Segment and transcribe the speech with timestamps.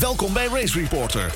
[0.00, 1.34] Welkom bij Race Reporter,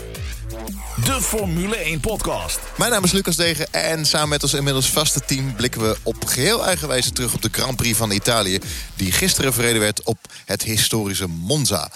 [1.04, 2.60] de Formule 1 podcast.
[2.78, 5.54] Mijn naam is Lucas Degen en samen met ons inmiddels vaste team...
[5.54, 8.58] blikken we op geheel eigen wijze terug op de Grand Prix van Italië...
[8.96, 11.90] die gisteren verreden werd op het historische Monza.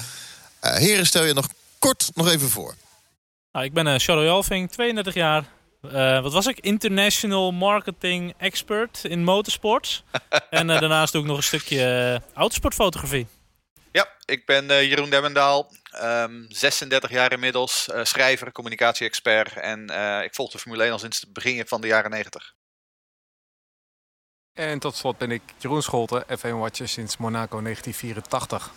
[0.62, 1.48] Uh, heren, stel je nog
[1.78, 2.74] kort nog even voor.
[3.52, 5.44] Nou, ik ben uh, Charles Jalving, 32 jaar.
[5.82, 6.58] Uh, wat was ik?
[6.60, 10.04] International Marketing Expert in motorsports.
[10.50, 13.26] en daarnaast doe ik nog een stukje autosportfotografie.
[13.92, 19.52] Ja, ik ben Jeroen Demmendaal, Um, ehm, 36 jaar inmiddels, uh, schrijver, communicatie-expert.
[19.52, 22.54] En uh, ik volg de Formule 1 al sinds het begin van de jaren 90.
[24.52, 28.70] En tot slot ben ik Jeroen Scholten, F1-watcher sinds Monaco 1984.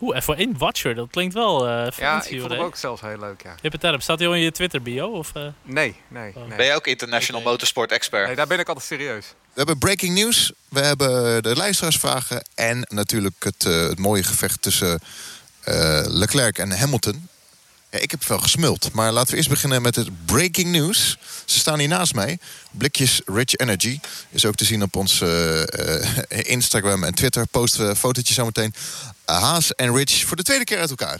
[0.00, 3.54] Oeh, F1-watcher, dat klinkt wel uh, Ja, ik vond het ook zelfs heel leuk, ja.
[3.60, 5.06] Je het Staat hij al in je Twitter-bio?
[5.06, 8.26] Of, nee, nee, nee, Ben je ook International Motorsport-expert?
[8.26, 9.26] Nee, daar ben ik altijd serieus.
[9.26, 12.44] We hebben breaking news, we hebben de luisteraarsvragen...
[12.54, 15.08] en natuurlijk het, het mooie gevecht tussen uh,
[16.06, 17.28] Leclerc en Hamilton.
[17.90, 21.18] Ik heb wel gesmuld, maar laten we eerst beginnen met het breaking news.
[21.44, 22.38] Ze staan hier naast mij.
[22.70, 25.62] Blikjes Rich Energy is ook te zien op ons uh,
[26.28, 27.46] Instagram en Twitter.
[27.46, 28.74] Posten we fotootjes zometeen.
[29.24, 31.18] Haas en Rich voor de tweede keer uit elkaar.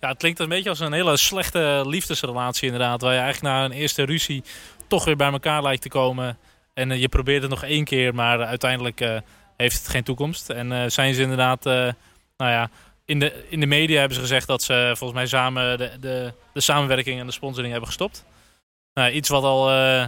[0.00, 3.00] Ja, het klinkt een beetje als een hele slechte liefdesrelatie inderdaad.
[3.00, 4.44] Waar je eigenlijk na een eerste ruzie
[4.88, 6.38] toch weer bij elkaar lijkt te komen.
[6.74, 9.00] En je probeert het nog één keer, maar uiteindelijk
[9.56, 10.50] heeft het geen toekomst.
[10.50, 11.94] En zijn ze inderdaad, nou
[12.36, 12.70] ja,
[13.04, 16.32] in de, in de media hebben ze gezegd dat ze volgens mij samen de, de,
[16.52, 18.24] de samenwerking en de sponsoring hebben gestopt.
[18.94, 20.06] Nou, iets wat al uh,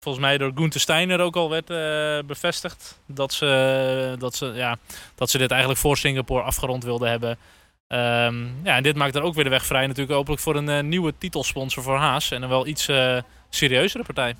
[0.00, 3.00] volgens mij door Gunther Steiner ook al werd uh, bevestigd.
[3.06, 4.78] Dat ze, dat, ze, ja,
[5.14, 7.30] dat ze dit eigenlijk voor Singapore afgerond wilden hebben.
[7.88, 10.68] Um, ja, en dit maakt er ook weer de weg vrij natuurlijk hopelijk voor een
[10.68, 12.30] uh, nieuwe titelsponsor voor Haas.
[12.30, 12.88] En een wel iets
[13.48, 14.34] serieuzere partij.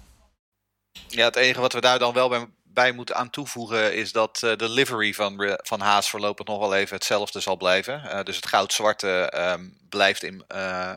[1.08, 4.40] Ja, het enige wat we daar dan wel bij bij moet aan toevoegen is dat
[4.44, 8.02] uh, de livery van, van Haas voorlopig nog wel even hetzelfde zal blijven.
[8.04, 10.94] Uh, dus het goud-zwarte um, blijft, in, uh,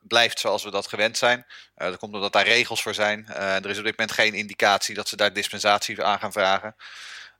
[0.00, 1.46] blijft zoals we dat gewend zijn.
[1.74, 3.26] dat komt omdat daar regels voor zijn.
[3.28, 6.74] er is op dit moment geen indicatie dat ze daar dispensatie aan gaan vragen.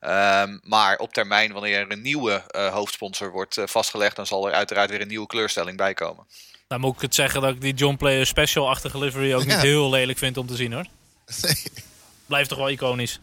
[0.00, 4.90] Um, maar op termijn, wanneer er een nieuwe hoofdsponsor wordt vastgelegd, dan zal er uiteraard
[4.90, 6.26] weer een nieuwe kleurstelling bij komen.
[6.66, 9.90] Dan moet ik het zeggen dat ik die John Player Special-achtige livery ook niet heel
[9.90, 10.86] lelijk vind om te zien hoor.
[11.42, 11.62] Nee
[12.28, 13.20] blijft toch wel iconisch.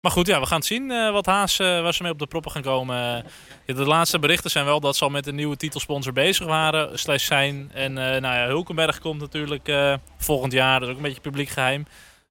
[0.00, 2.18] Maar goed, ja, we gaan het zien uh, wat Haas, uh, waar ze mee op
[2.18, 3.24] de proppen gaan komen.
[3.66, 7.26] De laatste berichten zijn wel dat ze al met een nieuwe titelsponsor bezig waren, slash
[7.26, 7.70] zijn.
[7.74, 11.86] En nou ja, Hulkenberg komt natuurlijk volgend jaar, dat is ook een beetje publiek geheim.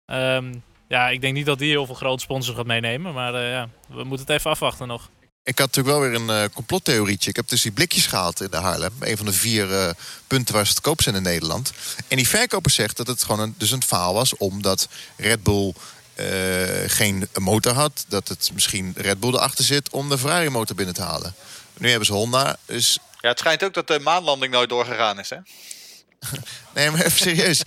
[0.05, 3.69] Um, ja, ik denk niet dat die heel veel grote sponsors gaat meenemen, maar ja,
[3.87, 5.09] we moeten het even afwachten nog.
[5.43, 7.29] Ik had natuurlijk wel weer een uh, complottheorietje.
[7.29, 8.93] Ik heb dus die blikjes gehaald in de Haarlem.
[8.99, 9.89] Een van de vier uh,
[10.27, 11.71] punten waar ze te koop zijn in Nederland.
[12.07, 14.37] En die verkoper zegt dat het gewoon een, dus een faal was...
[14.37, 14.87] omdat
[15.17, 15.73] Red Bull
[16.15, 16.25] uh,
[16.87, 18.05] geen motor had.
[18.07, 21.35] Dat het misschien Red Bull erachter zit om de Ferrari motor binnen te halen.
[21.77, 22.99] Nu hebben ze Honda, dus...
[23.19, 25.37] Ja, het schijnt ook dat de maanlanding nooit doorgegaan is, hè?
[26.75, 27.61] nee, maar even serieus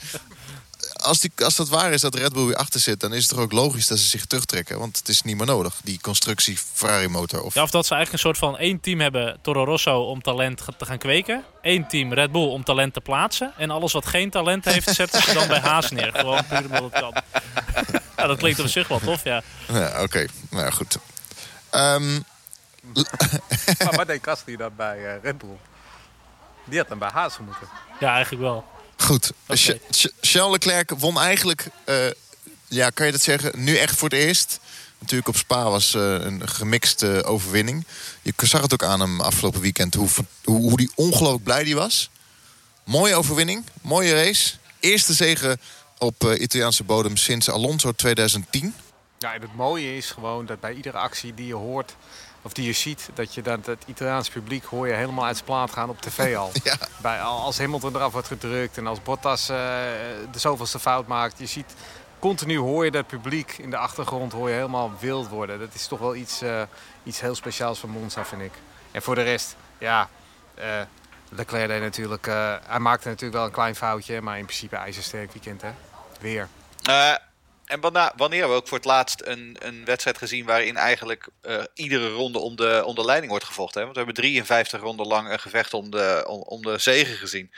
[1.05, 3.29] als, die, als dat waar is dat Red Bull weer achter zit, dan is het
[3.29, 4.79] toch ook logisch dat ze zich terugtrekken.
[4.79, 7.43] Want het is niet meer nodig, die constructie Ferrari motor.
[7.43, 7.55] Of...
[7.55, 10.63] Ja, of dat ze eigenlijk een soort van één team hebben, Toro Rosso, om talent
[10.79, 11.45] te gaan kweken.
[11.63, 13.53] Eén team Red Bull om talent te plaatsen.
[13.57, 16.13] En alles wat geen talent heeft, zetten ze dan bij Haas neer.
[16.15, 17.15] Gewoon puur omdat het kan.
[18.17, 19.43] ja, dat klinkt op zich wel tof, ja.
[19.69, 20.03] Ja, oké.
[20.03, 20.29] Okay.
[20.51, 20.99] Nou goed.
[21.71, 22.25] Um...
[23.85, 25.57] maar wat deed Kastri dan bij uh, Red Bull?
[26.65, 27.69] Die had dan bij Haas moeten.
[28.01, 28.74] Ja, eigenlijk wel.
[28.97, 29.33] Goed.
[29.47, 29.81] Okay.
[30.21, 31.97] Charles Leclerc won eigenlijk, uh,
[32.69, 34.61] ja, kan je dat zeggen, nu echt voor het eerst.
[34.99, 37.87] Natuurlijk op Spa was uh, een gemixte overwinning.
[38.23, 40.09] Je zag het ook aan hem afgelopen weekend hoe,
[40.45, 42.11] hoe, hoe die ongelooflijk blij die was.
[42.85, 44.55] Mooie overwinning, mooie race.
[44.81, 45.59] Eerste zege
[45.99, 48.75] op uh, Italiaanse bodem sinds Alonso 2010.
[49.19, 51.97] Ja, en het mooie is gewoon dat bij iedere actie die je hoort
[52.45, 55.47] of die je ziet, dat je dat het Italiaans publiek hoor je helemaal uit zijn
[55.47, 56.51] plaat gaan op tv al.
[56.65, 56.77] ja.
[57.03, 59.57] Bij, als Hamilton eraf wordt gedrukt en als Bottas uh,
[60.33, 61.39] de zoveelste fout maakt.
[61.39, 61.75] Je ziet
[62.19, 65.59] continu hoor je dat publiek in de achtergrond hoor je helemaal wild worden.
[65.59, 66.63] Dat is toch wel iets, uh,
[67.03, 68.53] iets heel speciaals van Monza, vind ik.
[68.91, 70.09] En voor de rest, ja,
[70.59, 70.65] uh,
[71.29, 72.27] Leclerc deed natuurlijk,
[72.67, 75.71] hij maakte natuurlijk wel een klein foutje, maar in principe ijzersterk weekend, hè?
[76.21, 76.49] Weer.
[77.65, 77.81] En
[78.17, 82.39] wanneer we ook voor het laatst een, een wedstrijd gezien waarin eigenlijk uh, iedere ronde
[82.39, 83.81] om de, leiding wordt gevochten.
[83.81, 83.85] Hè?
[83.85, 87.53] Want we hebben 53 ronden lang een gevecht om de, om, de zegen gezien.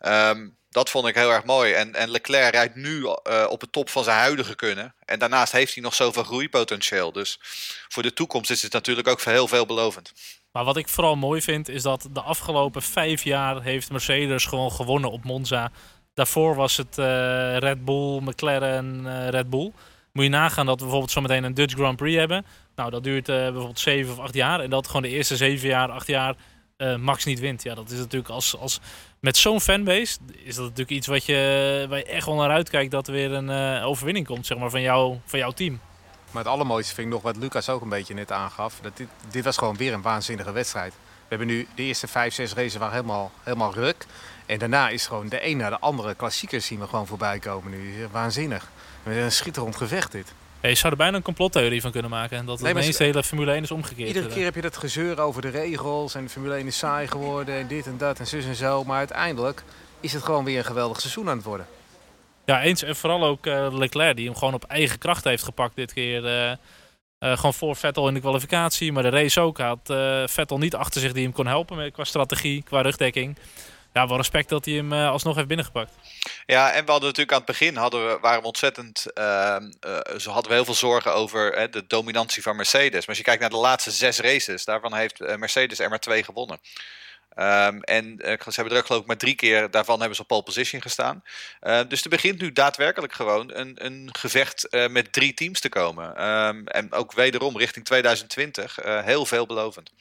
[0.00, 1.72] Um, dat vond ik heel erg mooi.
[1.72, 3.14] En, en Leclerc rijdt nu uh,
[3.48, 4.94] op het top van zijn huidige kunnen.
[5.04, 7.12] En daarnaast heeft hij nog zoveel groeipotentieel.
[7.12, 7.38] Dus
[7.88, 10.12] voor de toekomst is het natuurlijk ook heel veelbelovend.
[10.52, 14.72] Maar wat ik vooral mooi vind is dat de afgelopen vijf jaar heeft Mercedes gewoon
[14.72, 15.72] gewonnen op Monza.
[16.16, 19.72] Daarvoor was het uh, Red Bull, McLaren, uh, Red Bull.
[20.12, 22.46] Moet je nagaan dat we bijvoorbeeld zometeen een Dutch Grand Prix hebben.
[22.76, 24.60] Nou, dat duurt bijvoorbeeld zeven of acht jaar.
[24.60, 26.34] En dat gewoon de eerste zeven jaar, acht jaar
[26.98, 27.62] Max niet wint.
[27.62, 28.80] Ja, dat is natuurlijk als, als
[29.20, 33.06] met zo'n fanbase is dat natuurlijk iets wat je, waar echt wel naar uitkijkt dat
[33.06, 35.80] er weer een overwinning komt zeg maar, van, jou, van jouw team.
[36.30, 38.78] Maar het allermooiste vind ik nog wat Lucas ook een beetje net aangaf.
[38.82, 40.92] Dat dit, dit was gewoon weer een waanzinnige wedstrijd.
[40.92, 44.06] We hebben nu de eerste vijf, zes races waren helemaal, helemaal ruk.
[44.46, 47.70] En daarna is gewoon de een na de andere klassiekers zien we gewoon voorbij komen
[47.70, 48.06] nu.
[48.10, 48.70] Waanzinnig.
[49.04, 50.32] Een schitterend gevecht dit.
[50.60, 52.46] je zou er bijna een complottheorie van kunnen maken.
[52.46, 54.08] Dat het ineens de hele Formule 1 is omgekeerd.
[54.08, 56.14] Iedere keer heb je dat gezeur over de regels.
[56.14, 57.54] En de Formule 1 is saai geworden.
[57.54, 58.84] En dit en dat en zus en zo.
[58.84, 59.62] Maar uiteindelijk
[60.00, 61.66] is het gewoon weer een geweldig seizoen aan het worden.
[62.44, 62.82] Ja, eens.
[62.82, 66.24] En vooral ook uh, Leclerc, die hem gewoon op eigen kracht heeft gepakt dit keer.
[66.24, 66.52] Uh,
[67.18, 69.58] gewoon voor Vettel in de kwalificatie, maar de race ook.
[69.58, 69.94] Had
[70.24, 73.36] Vettel niet achter zich die hem kon helpen met, qua strategie, qua rugdekking.
[73.96, 75.92] Ja, wel respect dat hij hem alsnog heeft binnengepakt.
[76.46, 79.06] Ja, en we hadden natuurlijk aan het begin hadden we, waren we ontzettend.
[79.14, 79.56] Uh,
[80.16, 83.00] zo hadden we heel veel zorgen over de dominantie van Mercedes.
[83.00, 86.22] Maar als je kijkt naar de laatste zes races, daarvan heeft Mercedes er maar twee
[86.22, 86.58] gewonnen.
[87.38, 90.22] Um, en uh, ze hebben er ook geloof ik maar drie keer daarvan hebben ze
[90.22, 91.22] op pole position gestaan.
[91.62, 95.68] Uh, dus er begint nu daadwerkelijk gewoon een, een gevecht uh, met drie teams te
[95.68, 96.28] komen.
[96.28, 99.92] Um, en ook wederom richting 2020 heel veelbelovend.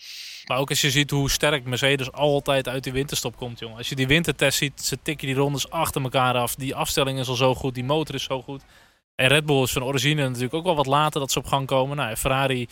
[0.45, 3.77] Maar ook als je ziet hoe sterk Mercedes altijd uit die winterstop komt, jongen.
[3.77, 6.55] Als je die wintertest ziet, ze tikken die rondes achter elkaar af.
[6.55, 8.61] Die afstelling is al zo goed, die motor is zo goed.
[9.15, 11.67] En Red Bull is van origine natuurlijk ook wel wat later dat ze op gang
[11.67, 11.97] komen.
[11.97, 12.67] Nou, Ferrari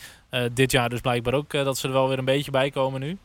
[0.52, 3.18] dit jaar dus blijkbaar ook dat ze er wel weer een beetje bij komen nu.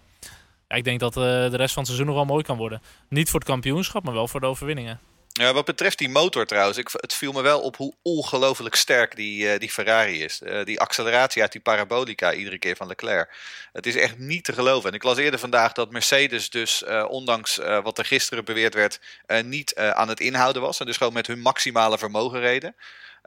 [0.75, 2.81] Ik denk dat uh, de rest van het seizoen nog wel mooi kan worden.
[3.07, 4.99] Niet voor het kampioenschap, maar wel voor de overwinningen.
[5.27, 9.15] Ja, wat betreft die motor trouwens, ik, het viel me wel op hoe ongelooflijk sterk
[9.15, 10.41] die, uh, die Ferrari is.
[10.43, 13.33] Uh, die acceleratie uit die parabolica iedere keer van Leclerc.
[13.73, 14.89] Het is echt niet te geloven.
[14.89, 18.99] En ik las eerder vandaag dat Mercedes dus, ondanks wat er gisteren beweerd werd,
[19.43, 20.79] niet aan het inhouden was.
[20.79, 22.75] En dus gewoon met hun maximale vermogen reden.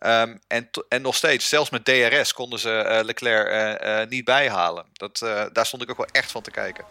[0.07, 4.85] Um, en, en nog steeds, zelfs met DRS konden ze Leclerc niet bijhalen.
[4.93, 5.19] Dat,
[5.53, 6.85] daar stond ik ook wel echt van te kijken.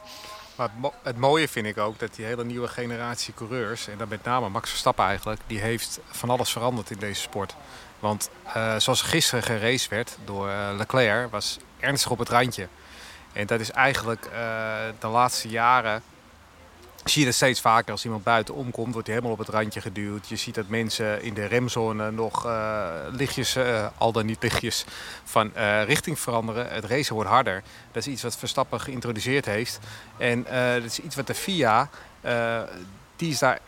[1.03, 4.49] Het, mooie vind ik ook dat die hele nieuwe generatie coureurs, en dan met name
[4.49, 7.55] Max Verstappen eigenlijk, die heeft van alles veranderd in deze sport.
[7.99, 12.67] Want uh, zoals gisteren geraced werd door uh, Leclerc, was ernstig op het randje.
[13.33, 14.31] En dat is eigenlijk uh,
[14.99, 16.03] de laatste jaren
[17.03, 17.91] zie je dat steeds vaker.
[17.91, 20.29] Als iemand buiten omkomt, wordt hij helemaal op het randje geduwd.
[20.29, 24.85] Je ziet dat mensen in de remzone nog uh, lichtjes, uh, al dan niet lichtjes,
[25.23, 26.69] van uh, richting veranderen.
[26.69, 27.63] Het racen wordt harder.
[27.91, 29.79] Dat is iets wat Verstappen geïntroduceerd heeft.
[30.17, 30.43] En
[30.73, 31.89] dat is iets wat de FIA,
[33.15, 33.59] die is daar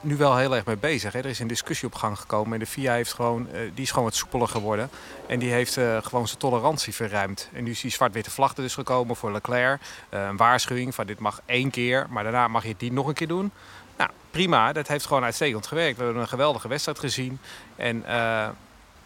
[0.00, 1.12] nu wel heel erg mee bezig.
[1.12, 1.18] Hè.
[1.18, 3.90] Er is een discussie op gang gekomen en de FIA heeft gewoon, uh, die is
[3.90, 4.90] gewoon wat soepeler geworden.
[5.26, 7.48] En die heeft uh, gewoon zijn tolerantie verruimd.
[7.52, 9.80] En nu is die zwart-witte vlag er dus gekomen voor Leclerc.
[10.10, 13.06] Uh, een waarschuwing van dit mag één keer, maar daarna mag je het niet nog
[13.06, 13.50] een keer doen.
[13.96, 14.72] Nou, prima.
[14.72, 15.96] Dat heeft gewoon uitstekend gewerkt.
[15.98, 17.38] We hebben een geweldige wedstrijd gezien.
[17.76, 18.02] En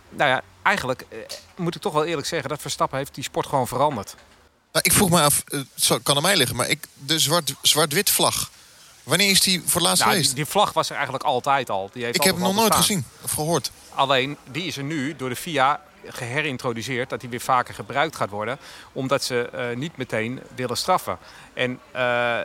[0.08, 1.06] nou ja, eigenlijk
[1.56, 2.48] moet ik toch wel eerlijk zeggen...
[2.48, 4.14] dat Verstappen heeft die sport gewoon veranderd.
[4.72, 7.18] Nou, ik vroeg me af, het kan aan mij liggen, maar ik, de
[7.62, 8.50] zwart-wit vlag...
[9.04, 10.34] Wanneer is die voor het laatst nou, geweest?
[10.34, 11.90] Die, vlag was er eigenlijk altijd al.
[11.92, 13.70] Die heeft ik heb hem nog nooit gezien of gehoord.
[13.94, 17.10] Alleen, die is er nu door de FIA geherintroduceerd.
[17.10, 18.58] Dat die weer vaker gebruikt gaat worden.
[18.92, 21.18] Omdat ze uh, niet meteen willen straffen.
[21.52, 22.38] En uh,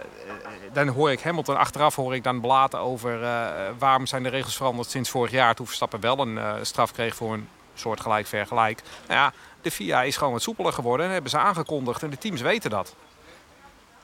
[0.73, 3.21] dan hoor ik Hamilton achteraf hoor ik dan blaten over...
[3.21, 3.47] Uh,
[3.77, 5.55] waarom zijn de regels veranderd sinds vorig jaar...
[5.55, 8.81] toen Verstappen wel een straf kreeg voor een soortgelijk vergelijk.
[9.07, 11.05] Nou ja, de FIA is gewoon wat soepeler geworden.
[11.05, 12.03] En hebben ze aangekondigd.
[12.03, 12.95] En de teams weten dat.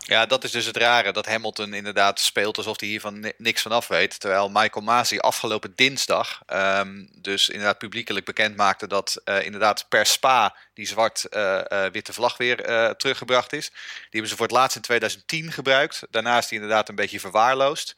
[0.08, 1.12] Ja, dat is dus het rare.
[1.12, 4.20] Dat Hamilton inderdaad speelt alsof hij hiervan niks van af weet.
[4.20, 10.06] Terwijl Michael Masi afgelopen dinsdag um, dus inderdaad publiekelijk bekend maakte dat uh, inderdaad per
[10.06, 12.58] Spa die zwart-witte uh, uh, vlag weer
[12.98, 13.70] teruggebracht is.
[13.70, 16.02] Die hebben ze voor het laatst in 2010 gebruikt.
[16.10, 17.96] Daarna is die inderdaad een beetje verwaarloosd.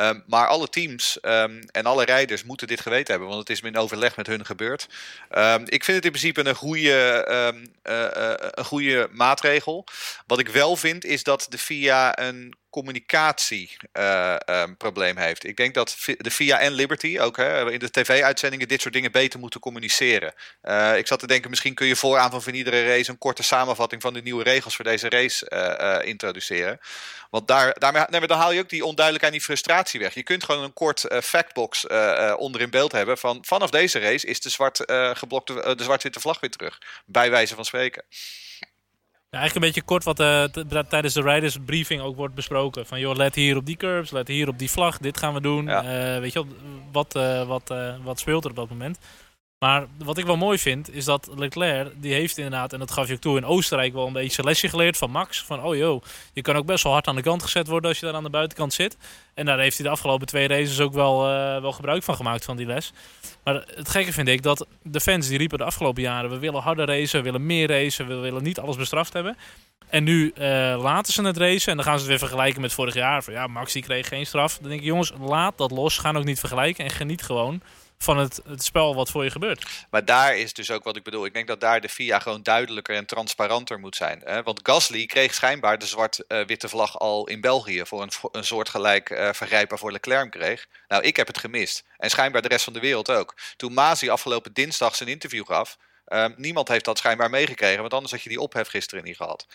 [0.00, 3.60] Um, maar alle teams um, en alle rijders moeten dit geweten hebben, want het is
[3.60, 4.88] in overleg met hun gebeurd.
[5.36, 9.84] Um, ik vind het in principe een goede, uh, uh, een goede maatregel.
[10.26, 15.44] Wat ik wel vind is dat de FIA een communicatieprobleem uh, heeft.
[15.44, 19.12] Ik denk dat de VIA en Liberty ook hè, in de tv-uitzendingen dit soort dingen
[19.12, 20.34] beter moeten communiceren.
[20.62, 24.02] Uh, ik zat te denken, misschien kun je vooraan van iedere race een korte samenvatting
[24.02, 26.80] van de nieuwe regels voor deze race uh, introduceren.
[27.30, 30.14] Want daar, daarmee, dan haal je ook die onduidelijkheid en die frustratie weg.
[30.14, 31.86] Je kunt gewoon een kort factbox
[32.36, 34.82] onder in beeld hebben van vanaf deze race is de zwart
[35.12, 36.78] geblokte de zwart-witte vlag weer terug.
[37.06, 38.04] Bij wijze van spreken.
[39.30, 40.44] Ja, eigenlijk een beetje kort wat uh,
[40.82, 42.86] tijdens de riders briefing ook wordt besproken.
[42.86, 45.40] Van joh, let hier op die curbs, let hier op die vlag, dit gaan we
[45.40, 45.66] doen.
[45.66, 46.14] Ja.
[46.14, 46.44] Uh, weet je
[46.92, 48.98] wat, uh, wat, wat speelt er op dat moment?
[49.58, 53.08] Maar wat ik wel mooi vind, is dat Leclerc, die heeft inderdaad, en dat gaf
[53.08, 55.42] je ook toe in Oostenrijk, wel een beetje lesje geleerd van Max.
[55.42, 57.98] Van, oh joh, je kan ook best wel hard aan de kant gezet worden als
[57.98, 58.96] je daar aan de buitenkant zit.
[59.34, 62.44] En daar heeft hij de afgelopen twee races ook wel, uh, wel gebruik van gemaakt,
[62.44, 62.92] van die les.
[63.44, 66.62] Maar het gekke vind ik dat de fans die riepen de afgelopen jaren, we willen
[66.62, 69.36] harder racen, we willen meer racen, we willen niet alles bestraft hebben.
[69.88, 70.44] En nu uh,
[70.82, 73.22] laten ze het racen en dan gaan ze het weer vergelijken met vorig jaar.
[73.22, 74.58] Van ja, Max die kreeg geen straf.
[74.58, 75.98] Dan denk ik, jongens, laat dat los.
[75.98, 77.62] Ga ook niet vergelijken en geniet gewoon
[77.98, 79.86] van het, het spel wat voor je gebeurt.
[79.90, 81.24] Maar daar is dus ook wat ik bedoel.
[81.24, 84.20] Ik denk dat daar de FIA gewoon duidelijker en transparanter moet zijn.
[84.24, 84.42] Hè?
[84.42, 89.32] Want Gasly kreeg schijnbaar de zwart-witte vlag al in België voor een, een soortgelijk uh,
[89.32, 90.66] vergrijp waarvoor Leclerc kreeg.
[90.88, 91.84] Nou, ik heb het gemist.
[91.96, 93.34] En schijnbaar de rest van de wereld ook.
[93.56, 95.76] Toen Masi afgelopen dinsdag zijn interview gaf,
[96.12, 99.46] Um, niemand heeft dat schijnbaar meegekregen, want anders had je die ophef gisteren niet gehad.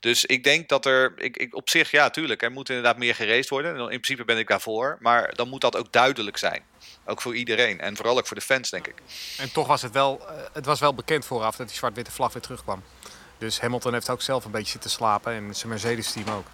[0.00, 3.14] Dus ik denk dat er, ik, ik, op zich, ja, tuurlijk, er moet inderdaad meer
[3.14, 3.76] gereest worden.
[3.78, 6.62] In principe ben ik daarvoor, maar dan moet dat ook duidelijk zijn.
[7.04, 9.02] Ook voor iedereen en vooral ook voor de fans, denk ik.
[9.38, 12.32] En toch was het wel, eh, het was wel bekend vooraf dat die zwart-witte vlag
[12.32, 12.82] weer terugkwam.
[13.38, 16.46] Dus Hamilton heeft ook zelf een beetje zitten slapen en zijn Mercedes-team ook.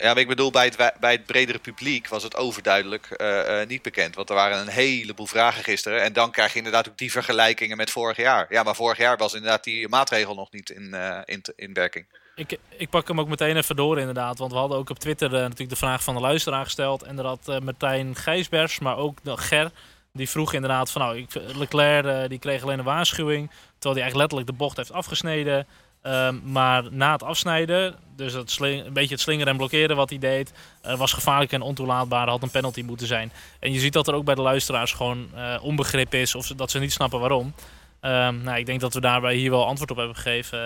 [0.00, 3.66] Ja, maar ik bedoel, bij het, bij het bredere publiek was het overduidelijk uh, uh,
[3.66, 4.14] niet bekend.
[4.14, 6.02] Want er waren een heleboel vragen gisteren.
[6.02, 8.46] En dan krijg je inderdaad ook die vergelijkingen met vorig jaar.
[8.50, 12.06] Ja, maar vorig jaar was inderdaad die maatregel nog niet in, uh, in, in werking.
[12.34, 14.38] Ik, ik pak hem ook meteen even door inderdaad.
[14.38, 17.02] Want we hadden ook op Twitter natuurlijk de vraag van de luisteraar gesteld.
[17.02, 19.70] En daar had Martijn Gijsbers, maar ook Ger...
[20.12, 23.48] Die vroeg inderdaad van nou, ik, Leclerc die kreeg alleen een waarschuwing.
[23.48, 25.66] Terwijl hij eigenlijk letterlijk de bocht heeft afgesneden.
[26.02, 30.18] Um, maar na het afsnijden, dus sling, een beetje het slingeren en blokkeren wat hij
[30.18, 30.52] deed,
[30.86, 32.28] uh, was gevaarlijk en ontoelaatbaar.
[32.28, 33.32] Had een penalty moeten zijn.
[33.60, 36.70] En je ziet dat er ook bij de luisteraars gewoon uh, onbegrip is of dat
[36.70, 37.54] ze niet snappen waarom.
[38.00, 40.58] Um, nou, ik denk dat we daarbij hier wel antwoord op hebben gegeven.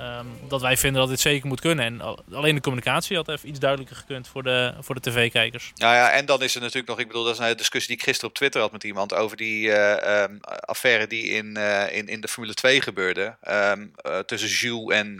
[0.00, 1.84] Um, dat wij vinden dat dit zeker moet kunnen.
[1.84, 5.70] En alleen de communicatie had even iets duidelijker gekund voor de, voor de tv-kijkers.
[5.74, 7.96] Ja, ja, en dan is er natuurlijk nog, ik bedoel, dat is een discussie die
[7.96, 11.96] ik gisteren op Twitter had met iemand over die uh, um, affaire die in, uh,
[11.96, 13.36] in, in de Formule 2 gebeurde.
[13.48, 15.16] Um, uh, tussen Jules en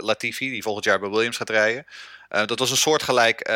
[0.00, 1.86] Latifi, die volgend jaar bij Williams gaat rijden.
[2.28, 3.48] dat was een soortgelijk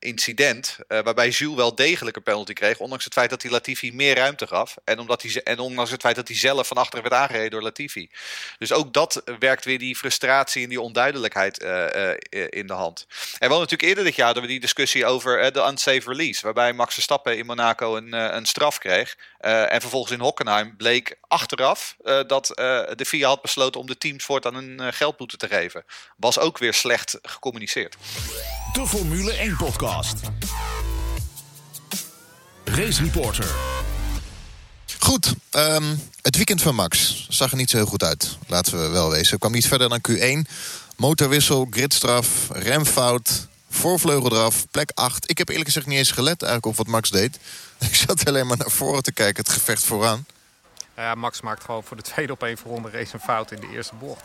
[0.00, 3.92] incident uh, waarbij Jules wel degelijk een penalty kreeg, ondanks het feit dat hij Latifi
[3.92, 7.02] meer ruimte gaf en, omdat hij, en ondanks het feit dat hij zelf van achteren
[7.02, 8.10] werd aangereden door Latifi.
[8.58, 12.10] Dus ook dat werkt weer die frustratie en die onduidelijkheid uh,
[12.48, 13.06] in de hand.
[13.38, 16.72] En wel natuurlijk eerder dit jaar hadden we die discussie over de unsafe release, waarbij
[16.72, 22.46] Max Verstappen in Monaco een, een straf kreeg en vervolgens in Hockenheim bleek achteraf dat
[22.96, 25.84] de FIA had besloten om de teams voortaan een geldboete te geven.
[26.16, 27.96] Was ook weer slecht gecommuniceerd.
[28.72, 30.20] De Formule 1 podcast.
[32.64, 33.54] Race Reporter.
[34.98, 38.38] Goed, um, het weekend van Max zag er niet zo heel goed uit.
[38.46, 39.38] Laten we wel wezen.
[39.38, 40.50] kwam niet verder dan Q1.
[40.96, 45.30] Motorwissel, gridstraf, remfout, voorvleugel eraf, plek 8.
[45.30, 47.38] Ik heb eerlijk gezegd niet eens gelet eigenlijk op wat Max deed.
[47.90, 50.26] Ik zat alleen maar naar voren te kijken, het gevecht vooraan.
[50.96, 53.70] Ja, Max maakt gewoon voor de tweede op één ronde race een fout in de
[53.72, 54.24] eerste bocht.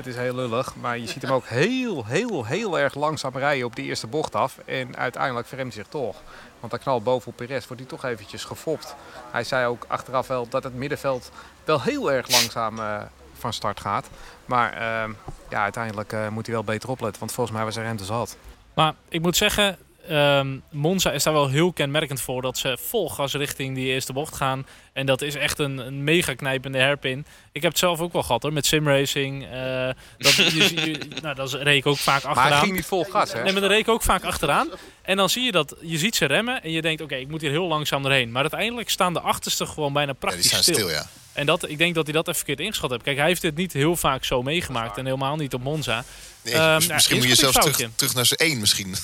[0.00, 3.66] Het is heel lullig, maar je ziet hem ook heel, heel, heel erg langzaam rijden
[3.66, 4.58] op die eerste bocht af.
[4.58, 6.16] En uiteindelijk verremt hij zich toch.
[6.60, 8.94] Want dan knalt boven op Perez, wordt hij toch eventjes gefopt.
[9.30, 11.30] Hij zei ook achteraf wel dat het middenveld
[11.64, 13.02] wel heel erg langzaam uh,
[13.38, 14.08] van start gaat.
[14.44, 15.14] Maar uh,
[15.48, 18.36] ja, uiteindelijk uh, moet hij wel beter opletten, want volgens mij was hij rente zat.
[18.74, 19.78] Maar ik moet zeggen,
[20.10, 24.12] Um, Monza is daar wel heel kenmerkend voor dat ze vol gas richting die eerste
[24.12, 24.66] bocht gaan.
[24.92, 27.26] En dat is echt een, een mega knijpende herpin.
[27.52, 29.42] Ik heb het zelf ook wel gehad hoor, met simracing.
[29.42, 29.88] Uh,
[30.18, 32.34] dat, je, je, nou, dat reed ik ook vaak achteraan.
[32.34, 33.42] Maar hij ging niet vol gas hè?
[33.42, 34.68] Nee, maar dan reed ik ook vaak achteraan.
[35.02, 37.30] En dan zie je dat, je ziet ze remmen en je denkt oké, okay, ik
[37.30, 38.30] moet hier heel langzaam doorheen.
[38.30, 40.74] Maar uiteindelijk staan de achterste gewoon bijna praktisch ja, die stil.
[40.74, 41.06] stil ja.
[41.32, 43.02] En dat, ik denk dat hij dat even verkeerd ingeschat heeft.
[43.02, 46.04] Kijk, hij heeft dit niet heel vaak zo meegemaakt en helemaal niet op Monza.
[46.44, 48.96] Nee, um, dus misschien nou, moet je zelfs terug, terug naar zijn één misschien.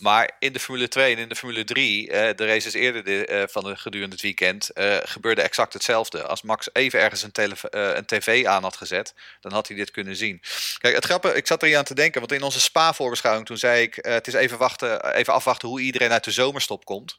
[0.00, 3.28] Maar in de Formule 2 en in de Formule 3, uh, de races eerder de,
[3.30, 6.22] uh, van de gedurende het weekend, uh, gebeurde exact hetzelfde.
[6.22, 10.16] Als Max even ergens een, een tv aan had gezet, dan had hij dit kunnen
[10.16, 10.42] zien.
[10.78, 13.58] Kijk, het grappige, ik zat er hier aan te denken, want in onze Spa-voorbeschouwing toen
[13.58, 17.18] zei ik, het is even, wachten, even afwachten hoe iedereen uit de zomerstop komt.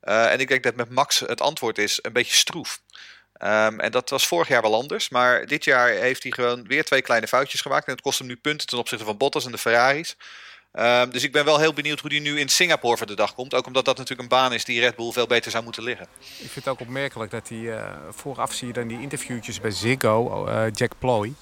[0.00, 2.80] en ik denk dat met Max het antwoord is een beetje stroef.
[3.44, 5.08] Um, en dat was vorig jaar wel anders.
[5.08, 7.86] Maar dit jaar heeft hij gewoon weer twee kleine foutjes gemaakt.
[7.86, 10.16] En het kost hem nu punten ten opzichte van Bottas en de Ferraris.
[10.78, 13.34] Um, dus ik ben wel heel benieuwd hoe die nu in Singapore voor de dag
[13.34, 13.54] komt.
[13.54, 16.06] Ook omdat dat natuurlijk een baan is die Red Bull veel beter zou moeten liggen.
[16.20, 19.70] Ik vind het ook opmerkelijk dat hij uh, vooraf zie je dan die interviewtjes bij
[19.70, 21.32] Ziggo, uh, Jack Ploy.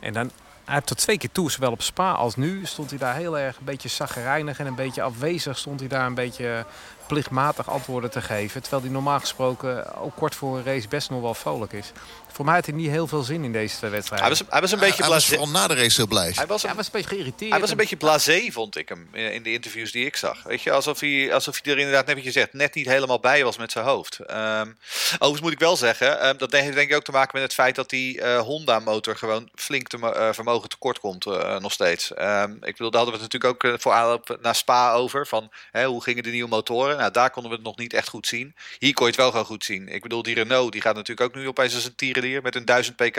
[0.00, 0.30] En dan,
[0.64, 3.56] hij heeft twee keer toe, zowel op Spa als nu, stond hij daar heel erg
[3.56, 5.58] een beetje zaggerijnig en een beetje afwezig.
[5.58, 6.66] Stond hij daar een beetje
[7.06, 8.60] plichtmatig antwoorden te geven.
[8.60, 11.92] Terwijl hij normaal gesproken ook kort voor een race best nog wel vrolijk is.
[12.34, 14.28] Voor mij had hij niet heel veel zin in deze twee wedstrijden.
[14.28, 15.42] Hij was, hij was een beetje Hij was blasé.
[15.42, 16.32] vooral na de race heel blij.
[16.34, 17.50] Hij was Ja, een, hij was een beetje geïrriteerd.
[17.50, 20.16] hij was een en- beetje blasé, vond ik hem, eh, in de interviews die ik
[20.16, 20.42] zag.
[20.42, 23.20] Weet je, alsof hij, alsof hij er inderdaad, net wat je zegt, net niet helemaal
[23.20, 24.18] bij was met zijn hoofd.
[24.18, 24.68] Ehm,
[25.12, 27.54] overigens moet ik wel zeggen, ehm, dat heeft denk ik ook te maken met het
[27.54, 32.14] feit dat die eh, Honda-motor gewoon flink te eh, vermogen tekort komt eh, nog steeds.
[32.14, 35.50] Ehm, ik bedoel, daar hadden we het natuurlijk ook voor aanloop naar Spa over, van
[35.70, 36.96] hè, hoe gingen de nieuwe motoren.
[36.96, 38.54] Nou, daar konden we het nog niet echt goed zien.
[38.78, 39.88] Hier kon je het wel gewoon goed zien.
[39.88, 42.64] Ik bedoel, die Renault, die gaat natuurlijk ook nu opeens als een tierenlier met een
[42.64, 43.16] 1000 pk.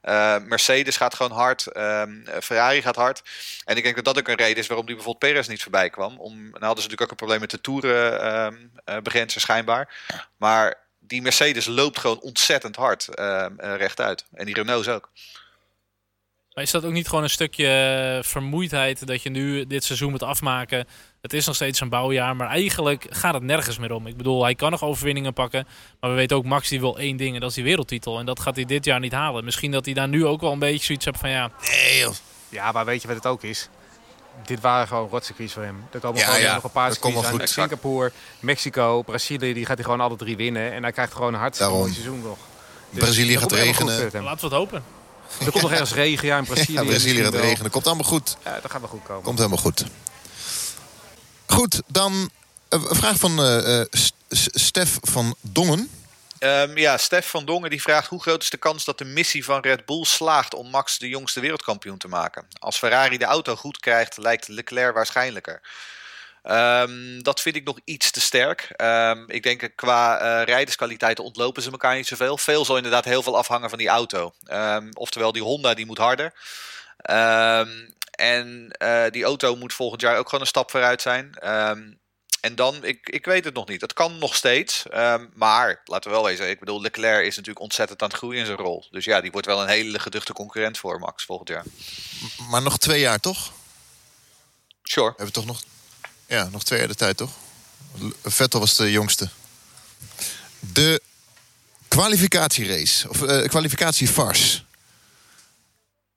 [0.00, 1.66] Eh, Mercedes gaat gewoon hard.
[1.66, 3.22] ehm, Ferrari gaat hard.
[3.64, 5.90] En ik denk dat dat ook een reden is waarom die bijvoorbeeld Perez niet voorbij
[5.90, 6.18] kwam.
[6.18, 9.94] Om, nou hadden ze natuurlijk ook een probleem met de toeren eh, begrenzer schijnbaar.
[10.36, 14.24] Maar die Mercedes loopt gewoon ontzettend hard ehm, eh, rechtuit.
[14.32, 15.10] En die Renaults ook.
[16.54, 20.10] Maar is dat ook niet gewoon een stukje eh, vermoeidheid dat je nu dit seizoen
[20.10, 20.86] moet afmaken?
[21.20, 24.06] Het is nog steeds een bouwjaar, maar eigenlijk gaat het nergens meer om.
[24.06, 25.66] Ik bedoel, hij kan nog overwinningen pakken,
[26.00, 28.18] maar we weten ook Max die wil één ding en dat is die wereldtitel.
[28.18, 29.44] En dat gaat hij dit jaar niet halen.
[29.44, 32.14] Misschien dat hij daar nu ook wel een beetje zoiets hebt van ja, Nee, joh.
[32.48, 33.68] Ja, maar weet je wat het ook is?
[34.46, 35.84] Dit waren gewoon rotcircuits voor hem.
[35.92, 37.68] Er komen Ja, gewoon ja, nog een paar dat komt wel circuits aan.
[37.68, 37.70] goed.
[37.78, 40.72] Singapore, Mexico, Brazilië, die gaat hij gewoon alle drie winnen.
[40.72, 42.38] En hij krijgt gewoon een hartstikke seizoen nog.
[42.90, 44.22] Dus Brazilië gaat regenen.
[44.22, 44.82] laten we het hopen.
[45.44, 46.78] Er komt nog ergens regen, ja, in Brazilië.
[46.78, 47.70] Ja, Brazilië gaat regenen.
[47.70, 48.36] Komt allemaal goed.
[48.44, 49.22] Ja, dat gaat wel goed komen.
[49.22, 49.84] Komt helemaal goed.
[51.50, 52.30] Goed, dan
[52.68, 53.86] eh, een vraag van eh, eh,
[54.52, 55.90] Stef van Dongen.
[56.38, 59.44] Ehm, ja, Stef van Dongen die vraagt hoe groot is de kans dat de missie
[59.44, 62.46] van Red Bull slaagt om Max de jongste wereldkampioen te maken?
[62.58, 65.60] Als Ferrari de auto goed krijgt, lijkt Leclerc waarschijnlijker.
[66.42, 68.68] Ehm, dat vind ik nog iets te sterk.
[68.76, 72.38] Ehm, ik denk qua eh rijderskwaliteiten ontlopen ze elkaar niet zoveel.
[72.38, 74.32] Veel zal inderdaad heel veel afhangen van die auto.
[74.92, 76.32] Oftewel, die Honda die moet harder.
[76.96, 77.68] Ehm,
[78.20, 81.34] en eh, die auto moet volgend jaar ook gewoon een stap vooruit zijn.
[81.34, 81.92] Ehm,
[82.40, 83.80] en dan, ik, ik weet het nog niet.
[83.80, 84.88] Het kan nog steeds.
[84.88, 86.50] Ehm, maar, laten we wel wezen.
[86.50, 88.86] Ik bedoel, Leclerc is natuurlijk ontzettend aan het groeien in zijn rol.
[88.90, 91.64] Dus ja, die wordt wel een hele geduchte concurrent voor Max volgend jaar.
[92.50, 93.52] Maar nog twee jaar, toch?
[94.82, 95.06] Sure.
[95.06, 95.62] Hebben we toch nog...
[96.26, 97.30] Ja, nog twee jaar de tijd, toch?
[98.22, 99.28] Vettel was de jongste.
[100.58, 101.02] De
[101.88, 103.08] kwalificatierace.
[103.08, 104.64] Of eh kwalificatiefars.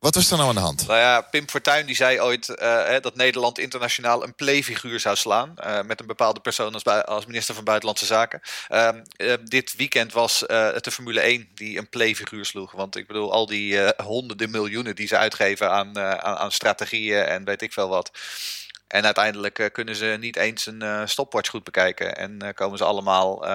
[0.04, 0.88] Wat was er nou aan de hand?
[0.88, 5.54] Nou ja, Pim Fortuyn die zei ooit eh, dat Nederland internationaal een playfiguur zou slaan.
[5.58, 8.42] eh, met een bepaalde persoon als, minister van Buitenlandse Zaken.
[8.68, 12.72] Ehm, eh, dit weekend was het de Formule 1 die een playfiguur sloeg.
[12.72, 17.44] Want ik bedoel, al die honderden miljoenen die ze uitgeven aan, aan, aan strategieën en
[17.44, 18.12] weet ik veel wat.
[18.94, 22.16] En uiteindelijk eh, kunnen ze niet eens een eh, stopwatch goed bekijken.
[22.18, 23.46] En eh, komen ze allemaal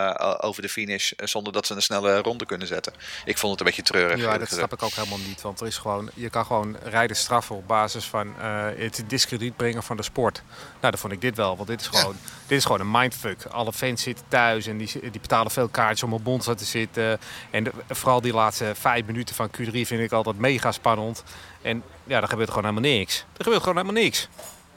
[0.42, 2.92] over de finish zonder dat ze een snelle ronde kunnen zetten.
[3.24, 4.20] Ik vond het een beetje treurig.
[4.20, 5.40] Ja, dat snap ik ook helemaal niet.
[5.40, 8.34] Want er is gewoon, je kan gewoon rijden straffen op basis van
[8.76, 10.42] het discrediet brengen van de sport.
[10.80, 11.56] Nou, dat vond ik dit wel.
[11.56, 13.44] Want dit is gewoon, dit is gewoon een mindfuck.
[13.44, 17.18] Alle fans zitten thuis en die, die betalen veel kaartjes om op Monza te zitten.
[17.50, 21.24] En de- vooral die laatste vijf minuten van Q3 vind ik altijd mega spannend.
[21.62, 23.24] En ja, er gebeurt gewoon helemaal niks.
[23.36, 24.28] Er gebeurt gewoon helemaal niks.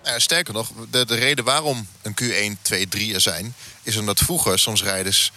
[0.01, 2.15] Nou ja, sterker nog, de, de reden waarom een
[2.55, 3.55] Q1, 2, 3 er zijn...
[3.83, 5.31] is omdat vroeger soms rijders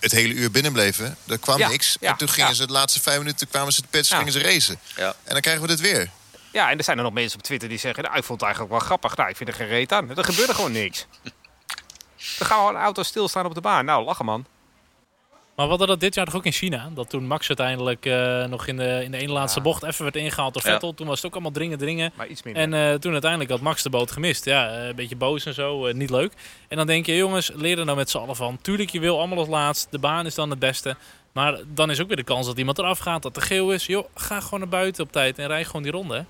[0.00, 1.16] het hele uur binnenbleven.
[1.26, 1.96] Er kwam Ja, niks.
[2.00, 2.56] ja, en toen gingen ja.
[2.56, 4.16] ze de laatste vijf minuten kwamen ze de pits, Ja.
[4.16, 4.78] gingen ze racen.
[4.96, 5.14] Ja.
[5.24, 6.10] En dan krijgen we dit weer.
[6.52, 8.02] Ja, en er zijn er nog mensen op Twitter die zeggen...
[8.04, 9.16] Nou, ik vond het eigenlijk wel grappig.
[9.16, 10.16] Nou, ik vind er geen reet aan.
[10.16, 11.06] Er gebeurde gewoon niks.
[12.38, 13.84] Er gaan gewoon auto's stilstaan op de baan.
[13.84, 14.46] Nou, lachen man.
[15.56, 16.90] Maar we hadden dat dit jaar toch ook in China?
[16.94, 19.64] Dat toen Max uiteindelijk eh, nog in de, in de ene laatste Ja.
[19.64, 20.70] bocht even werd ingehaald door Ja.
[20.70, 20.94] Vettel.
[20.94, 22.12] Toen was het ook allemaal dringen, dringen.
[22.16, 22.62] Maar iets minder.
[22.62, 24.44] En eh, toen uiteindelijk had Max de boot gemist.
[24.44, 26.32] Ja, eh, een beetje boos en zo, niet leuk.
[26.68, 28.58] En dan denk je, jongens, leer er nou met z'n allen van.
[28.62, 29.86] Tuurlijk, je wil allemaal als laatst.
[29.90, 30.96] De baan is dan het beste.
[31.32, 33.86] Maar dan is ook weer de kans dat iemand eraf gaat, dat er geel is.
[33.86, 36.14] Joh, ga gewoon naar buiten op tijd en rij gewoon die ronde.
[36.16, 36.22] hè.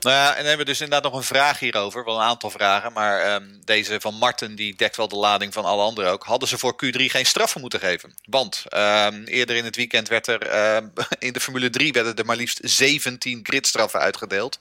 [0.00, 2.04] Nou ja, en dan hebben we dus inderdaad nog een vraag hierover.
[2.04, 2.92] Wel een aantal vragen.
[2.92, 6.24] Maar ehm, deze van Marten die dekt wel de lading van alle anderen ook.
[6.24, 8.14] Hadden ze voor Q3 geen straffen moeten geven?
[8.24, 10.86] Want ehm, eerder in het weekend werd er ehm,
[11.18, 14.58] in de Formule 3 werden er maar liefst 17 gridstraffen uitgedeeld.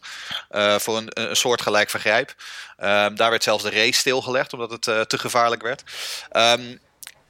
[0.49, 2.35] eh, voor een, soortgelijk vergrijp.
[2.77, 5.83] Daar werd zelfs de race stilgelegd omdat het eh, te gevaarlijk werd.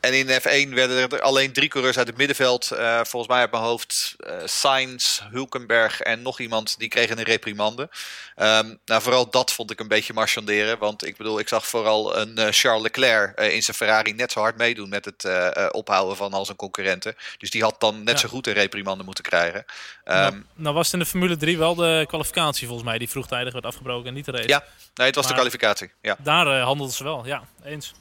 [0.07, 2.71] En in F1 werden er alleen drie coureurs uit het middenveld.
[2.71, 6.79] eh, volgens mij uit mijn hoofd eh Sainz, Hulkenberg en nog iemand.
[6.79, 7.89] Die kregen een reprimande.
[8.35, 10.77] Ehm, nou, vooral dat vond ik een beetje marchanderen.
[10.77, 14.39] Want ik bedoel, ik zag vooral een eh, Charles Leclerc in zijn Ferrari net zo
[14.39, 15.27] hard meedoen met het
[15.71, 17.15] ophouden van al zijn concurrenten.
[17.37, 18.19] Dus die had dan net Ja.
[18.19, 19.65] zo goed een reprimande moeten krijgen.
[20.03, 23.09] Ehm, nou, nou was het in de Formule 3 wel de kwalificatie volgens mij die
[23.09, 24.47] vroegtijdig werd afgebroken en niet de race.
[24.47, 24.63] ja,
[24.95, 25.91] nee, het was Maar- de kwalificatie.
[26.01, 26.15] Ja.
[26.19, 27.93] Daar handelden ze wel, ja, eens.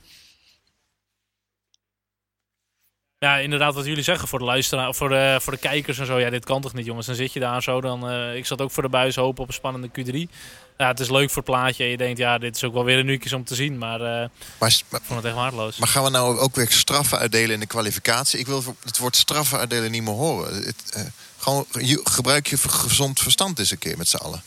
[3.26, 6.18] Ja, inderdaad, wat jullie zeggen voor de luisteraar, voor de, voor de kijkers en zo.
[6.18, 7.06] Ja, dit kan toch niet, jongens?
[7.06, 7.80] Dan zit je daar zo.
[7.80, 10.32] Dan, uh, ik zat ook voor de buis hopen op een spannende Q3.
[10.76, 11.84] Ja, het is leuk voor het plaatje.
[11.84, 13.78] En je denkt, ja, dit is ook wel weer een nieuwtje om te zien.
[13.78, 15.76] Maar, uh, maar, maar ik vond het echt waardeloos.
[15.76, 18.38] Maar gaan we nou ook weer straffen uitdelen in de kwalificatie?
[18.38, 20.54] Ik wil het woord straffen uitdelen niet meer horen.
[20.54, 21.02] Het, uh,
[21.38, 21.66] gewoon
[22.04, 24.42] gebruik je gezond verstand eens een keer met z'n allen.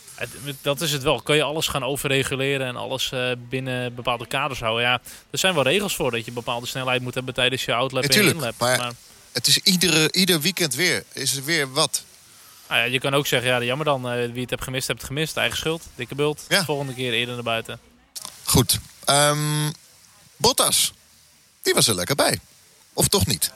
[0.62, 1.22] Dat is het wel.
[1.22, 4.84] Kun je alles gaan overreguleren en alles uh, binnen bepaalde kaders houden?
[4.84, 8.04] Ja, er zijn wel regels voor dat je bepaalde snelheid moet hebben tijdens je outlap
[8.04, 8.54] en inlap.
[8.58, 8.94] Maar, maar
[9.32, 11.04] het is iedere, ieder weekend weer.
[11.14, 12.04] Is er weer wat?
[12.68, 14.18] Nou ja, je kan ook zeggen, ja, jammer dan.
[14.18, 15.38] Uh, wie het hebt gemist, hebt het gemist.
[15.38, 16.46] Eigen schuld, dikke bult.
[16.48, 16.64] Ja.
[16.64, 17.80] Volgende keer eerder naar buiten.
[18.44, 18.80] Goed.
[19.06, 19.74] Um,
[20.36, 20.94] Bottas,
[21.62, 22.40] die was er lekker bij.
[22.94, 23.52] Of toch niet?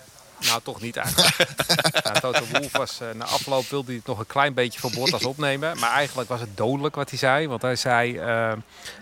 [0.48, 1.36] Nou, toch niet eigenlijk.
[2.04, 4.92] ja, Toto Wolff was uh, na afloop wilde hij het nog een klein beetje voor
[4.92, 5.80] Bottas opnemen.
[5.80, 7.48] Maar eigenlijk was het dodelijk wat hij zei.
[7.48, 8.52] Want hij zei, uh,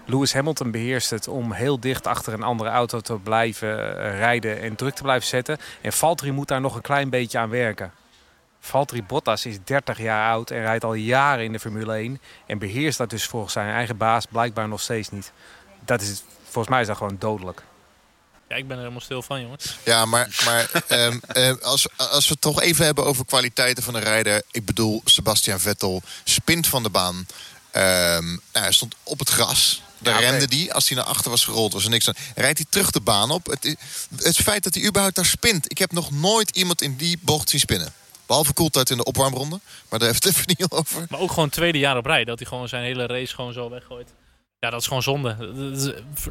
[0.05, 4.61] Lewis Hamilton beheerst het om heel dicht achter een andere auto te blijven uh, rijden
[4.61, 5.57] en druk te blijven zetten.
[5.81, 7.91] En Valtteri moet daar nog een klein beetje aan werken.
[8.59, 12.21] Valtteri Bottas is 30 jaar oud en rijdt al jaren in de Formule 1.
[12.45, 15.31] En beheerst dat dus volgens zijn eigen baas blijkbaar nog steeds niet.
[15.85, 17.63] Dat is, volgens mij is dat gewoon dodelijk.
[18.51, 19.75] Ja, ik ben er helemaal stil van, jongens.
[19.83, 21.21] Ja, maar, maar um,
[21.61, 24.41] als, als we het toch even hebben over kwaliteiten van een rijder.
[24.51, 27.15] Ik bedoel, Sebastian Vettel spint van de baan.
[27.15, 27.25] Um,
[27.73, 29.81] nou, hij stond op het gras.
[29.97, 30.73] Daar ja, rende die.
[30.73, 32.13] Als hij naar achter was gerold, was er niks aan.
[32.35, 33.45] Rijdt hij terug de baan op.
[33.45, 33.75] Het,
[34.17, 35.71] het feit dat hij überhaupt daar spint.
[35.71, 37.93] Ik heb nog nooit iemand in die bocht zien spinnen.
[38.25, 39.59] Behalve koeltijd in de opwarmronde.
[39.89, 41.05] Maar daar heeft het even niet over.
[41.09, 42.23] Maar ook gewoon tweede jaar op rij.
[42.23, 44.09] Dat hij gewoon zijn hele race gewoon zo weggooit.
[44.61, 45.35] Ja, dat is gewoon zonde.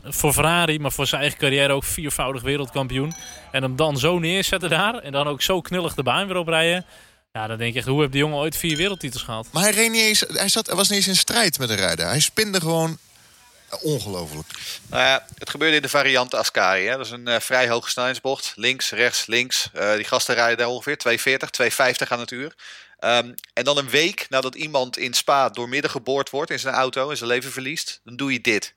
[0.04, 3.14] Voor Ferrari, maar voor zijn eigen carrière ook viervoudig wereldkampioen.
[3.52, 4.94] En hem dan zo neerzetten daar.
[4.94, 6.86] En dan ook zo knullig de baan weer oprijden.
[7.32, 9.52] Ja, dan denk je echt, hoe heeft die jongen ooit vier wereldtitels gehaald?
[9.52, 11.74] Maar hij, reed niet eens, hij, zat, hij was niet eens in strijd met de
[11.74, 12.06] rijder.
[12.06, 12.98] Hij spinde gewoon
[13.80, 14.48] ongelooflijk.
[14.86, 16.86] Nou ja, het gebeurde in de variant Ascari.
[16.86, 16.96] Hè.
[16.96, 18.52] Dat is een uh, vrij hoge snelheidsbocht.
[18.56, 19.70] Links, rechts, links.
[19.74, 22.54] Uh, die gasten rijden daar ongeveer 240, 250 aan het uur.
[23.04, 27.10] Um, en dan een week nadat iemand in Spa doormidden geboord wordt in zijn auto
[27.10, 28.74] en zijn leven verliest, dan doe je dit.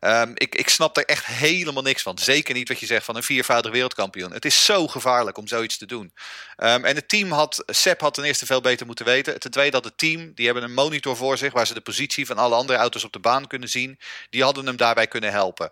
[0.00, 2.18] Um, ik, ik snap er echt helemaal niks van.
[2.18, 4.32] Zeker niet wat je zegt van een viervoudig wereldkampioen.
[4.32, 6.12] Het is zo gevaarlijk om zoiets te doen.
[6.56, 9.40] Um, en het team had, Sepp had ten eerste veel beter moeten weten.
[9.40, 12.26] Ten tweede had het team, die hebben een monitor voor zich waar ze de positie
[12.26, 13.98] van alle andere auto's op de baan kunnen zien.
[14.30, 15.70] Die hadden hem daarbij kunnen helpen.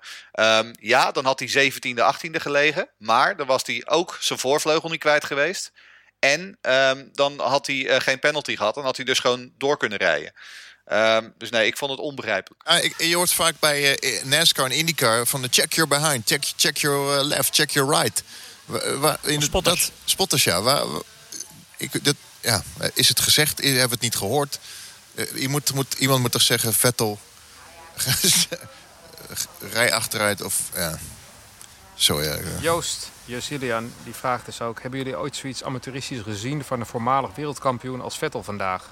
[0.81, 2.89] Ja, dan had hij 17e, 18e gelegen.
[2.99, 5.73] Maar dan was hij ook zijn voorvleugel niet kwijt geweest.
[6.19, 8.75] En um, dan had hij uh, geen penalty gehad.
[8.75, 10.33] Dan had hij dus gewoon door kunnen rijden.
[10.93, 12.63] Um, dus nee, ik vond het onbegrijpelijk.
[12.63, 16.27] Ah, ik, je hoort vaak bij uh, NASCAR en IndyCar van de check your behind,
[16.27, 18.23] check, check your uh, left, check your right.
[19.23, 19.81] In spotters.
[19.81, 20.63] Dat, spotters, ja.
[20.63, 20.85] Waar,
[21.77, 22.63] ik, dat, ja.
[22.95, 23.59] Is het gezegd?
[23.59, 24.59] Hebben we het niet gehoord?
[25.35, 27.19] je moet, moet, iemand moet toch zeggen, Vettel,
[29.73, 30.61] rij achteruit of...
[30.75, 30.99] Ja.
[31.95, 32.39] Zo, ja.
[32.61, 34.83] Joost, Josilian, die vraagt dus ook...
[34.83, 38.91] hebben jullie ooit zoiets amateuristisch gezien van een voormalig wereldkampioen als Vettel vandaag?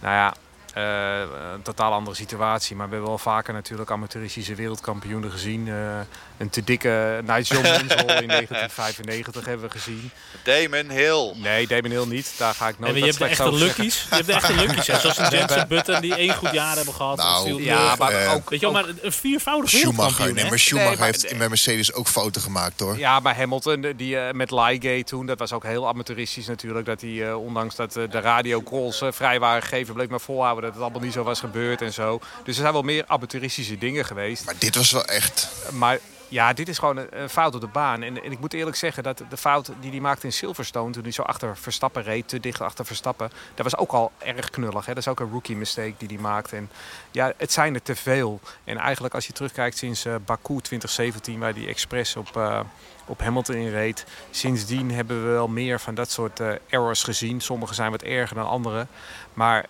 [0.00, 0.34] Nou ja,
[0.76, 1.20] uh,
[1.54, 2.76] een totaal andere situatie.
[2.76, 5.66] Maar we hebben wel vaker natuurlijk amateuristische wereldkampioenen gezien.
[5.66, 5.98] Uh,
[6.36, 10.10] een te dikke Nigel Mansell in 1995 hebben we gezien.
[10.42, 11.32] Damon Hill.
[11.36, 12.34] Nee, Damon Hill niet.
[12.38, 14.06] Daar ga ik nooit nee, je, hebt de echte luckies.
[14.08, 14.84] je hebt de echte luckies.
[15.00, 17.16] Zoals een Jensen Button die één goed jaar hebben gehad.
[17.16, 20.32] Nou, ja, maar uh, ook, weet je wel, maar een viervoudig Schumacher.
[20.32, 22.98] Nee, maar Schumacher nee, heeft met Mercedes ook fouten gemaakt hoor.
[22.98, 26.86] Ja, maar Hamilton die, uh, met Ligate toen, dat was ook heel amateuristisch natuurlijk.
[26.86, 30.72] Dat hij, uh, ondanks dat de radio calls vrij waren gegeven, bleef maar volhouden dat
[30.72, 32.18] het allemaal niet zo was gebeurd en zo.
[32.18, 34.44] Dus er zijn wel meer amateuristische dingen geweest.
[34.44, 35.48] Maar dit was wel echt...
[35.72, 35.98] Maar
[36.30, 38.02] ja, dit is gewoon een, fout op de baan.
[38.02, 40.92] En, en, ik moet eerlijk zeggen dat de fout die hij maakte in Silverstone...
[40.92, 43.30] toen hij zo achter Verstappen reed, te dicht achter Verstappen...
[43.54, 44.86] dat was ook al erg knullig.
[44.86, 44.94] Hè?
[44.94, 46.56] Dat is ook een rookie mistake die hij maakte.
[46.56, 46.70] En
[47.10, 48.40] ja, het zijn er te veel.
[48.64, 51.38] En eigenlijk als je terugkijkt sinds uh, Baku 2017...
[51.38, 52.60] waar die expres op, uh,
[53.06, 54.06] op Hamilton inreed...
[54.30, 57.40] sindsdien hebben we wel meer van dat soort uh, errors gezien.
[57.40, 58.86] Sommige zijn wat erger dan andere.
[59.34, 59.64] Maar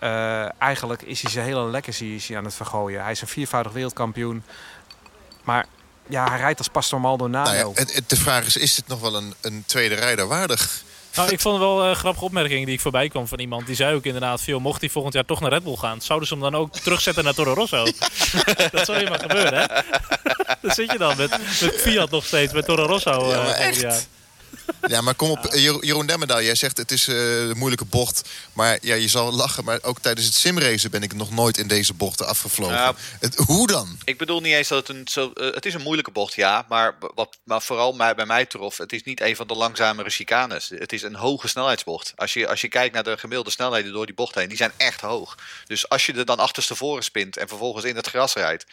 [0.57, 3.01] eigenlijk is hij zijn hele legacy is hij aan het vergooien.
[3.01, 4.43] Hij is een viervoudig wereldkampioen...
[5.43, 5.65] Maar
[6.07, 7.51] ja, hij rijdt als Pastor Maldonado.
[7.51, 10.83] Nou ja, de vraag is, is dit nog wel een, een tweede rijder waardig?
[11.15, 13.65] Nou, ik vond het wel een grappige opmerking die ik voorbij kwam van iemand.
[13.65, 16.01] Die zei ook inderdaad, veel mocht hij volgend jaar toch naar Red Bull gaan...
[16.01, 17.83] zouden ze hem dan ook terugzetten naar Toro Rosso.
[18.71, 19.65] dat zou je maar gebeuren, hè?
[20.61, 21.29] dan zit je dan met,
[21.61, 23.29] met Fiat nog steeds, met Toro Rosso.
[23.29, 24.09] Ja, maar uh, echt?
[24.87, 28.29] Ja, maar kom op, Jeroen Demmendaal, jij zegt het is uh, een moeilijke bocht.
[28.53, 31.67] Maar ja, je zal lachen, maar ook tijdens het simracen ben ik nog nooit in
[31.67, 32.75] deze bochten afgevlogen.
[32.75, 33.97] Ja, het, hoe dan?
[34.05, 36.65] Ik bedoel niet eens dat het een, zo, uh, het is een moeilijke bocht, ja.
[36.69, 40.09] Maar wat maar vooral mij, bij mij trof, het is niet een van de langzamere
[40.09, 40.69] chicanes.
[40.69, 42.13] Het is een hoge snelheidsbocht.
[42.15, 44.71] Als je, als je kijkt naar de gemiddelde snelheden door die bocht heen, die zijn
[44.77, 45.37] echt hoog.
[45.65, 48.65] Dus als je er dan achterstevoren spint en vervolgens in het gras rijdt...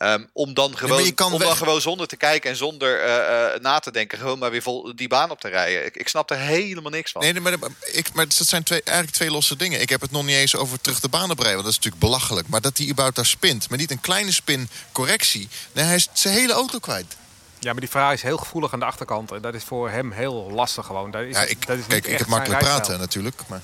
[0.00, 3.90] Ehm, om dan, gewoon, om dan gewoon zonder te kijken en zonder uh, na te
[3.90, 5.84] denken, gewoon maar weer vol die baan op te rijden.
[5.84, 7.22] Ik, ik snap er helemaal niks van.
[7.22, 7.52] Nee, maar,
[7.92, 9.80] ik, maar dat zijn twee, eigenlijk twee losse dingen.
[9.80, 12.02] Ik heb het nog niet eens over terug de baan oprijden, want dat is natuurlijk
[12.02, 12.48] belachelijk.
[12.48, 15.48] Maar dat hij überhaupt daar spint, maar niet een kleine spin correctie.
[15.72, 17.16] Nee, hij is zijn hele auto kwijt.
[17.58, 19.32] Ja, maar die Ferrari is heel gevoelig aan de achterkant.
[19.32, 21.10] En dat is voor hem heel lastig gewoon.
[21.10, 23.42] Dat is, ja, ik, dat is kijk, ik heb makkelijk praten natuurlijk.
[23.46, 23.62] Maar...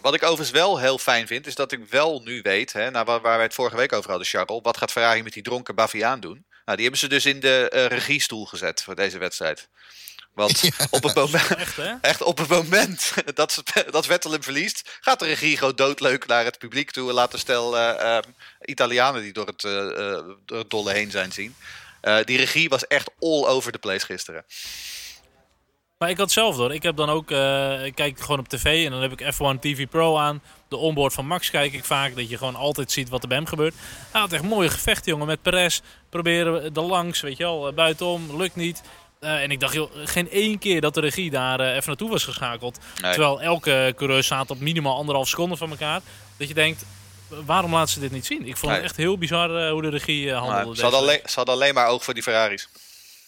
[0.00, 3.04] Wat ik overigens wel heel fijn vind, is dat ik wel nu weet, hè, nou,
[3.04, 5.74] waar, waar wij het vorige week over hadden, Charles, wat gaat Ferrari met die dronken
[5.74, 6.44] Baviaan doen?
[6.64, 9.68] Nou, die hebben ze dus in de uh, regiestoel gezet voor deze wedstrijd.
[10.34, 15.18] Want op het moment, echt, echt, op het moment dat, dat Vettel hem verliest, gaat
[15.18, 17.08] de regie gewoon doodleuk naar het publiek toe.
[17.08, 18.18] En laten stel uh,
[18.64, 19.72] Italianen die door het, uh,
[20.44, 21.56] door het dolle heen zijn zien.
[22.24, 24.44] die regie was echt all over the place gisteren.
[26.00, 26.74] Maar ik had zelf door.
[26.74, 29.58] Ik heb dan ook, uh, ik kijk gewoon op tv en dan heb ik F1
[29.60, 30.42] TV Pro aan.
[30.68, 33.36] De onboard van Max kijk ik vaak, dat je gewoon altijd ziet wat er bij
[33.36, 33.74] hem gebeurt.
[34.10, 35.80] Hij had echt mooie gevechten, jongen, met Perez.
[36.08, 38.82] Proberen er langs, weet je wel, eh, buitenom, lukt niet.
[39.20, 42.10] Uh, en ik dacht, joh, geen één keer dat de regie daar uh, even naartoe
[42.10, 42.78] was geschakeld.
[42.94, 46.00] Terwijl elke coureur staat op minimaal anderhalf seconde van elkaar.
[46.36, 46.84] Dat je denkt,
[47.28, 48.46] waarom laten ze dit niet zien?
[48.46, 50.76] Ik vond het echt heel bizar hoe de regie handelde.
[50.76, 52.68] ze, hadden alleen, ze hadden alleen maar oog voor die Ferraris.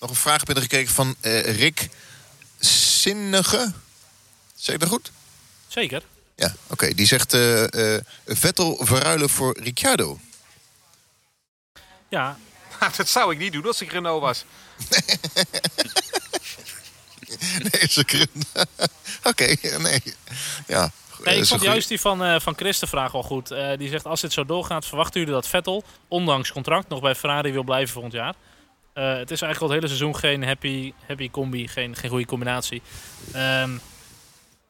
[0.00, 1.88] Nog een vraag binnengekeken van Rick
[2.66, 3.72] zinnige.
[4.54, 5.10] Zeg ik dat goed?
[5.68, 6.02] Zeker.
[6.36, 6.94] Ja, oké.
[6.94, 10.18] Die zegt uh, uh, Vettel verruilen voor Ricciardo.
[12.08, 12.38] Ja.
[12.96, 14.44] dat zou ik niet doen als ik Renault was.
[17.70, 18.26] nee, ze
[19.30, 20.02] Oké, nee.
[20.66, 20.90] Ja.
[21.24, 23.50] Nee, ik vond juist die van, uh, van Chris de vraag wel goed.
[23.50, 27.14] Uh, die zegt, als dit zo doorgaat, verwachten jullie dat Vettel, ondanks contract, nog bij
[27.14, 28.34] Ferrari wil blijven volgend jaar?
[28.94, 32.26] Uh, het is eigenlijk al het hele seizoen geen happy, happy combi, geen, geen goede
[32.26, 32.82] combinatie.
[33.36, 33.80] Um,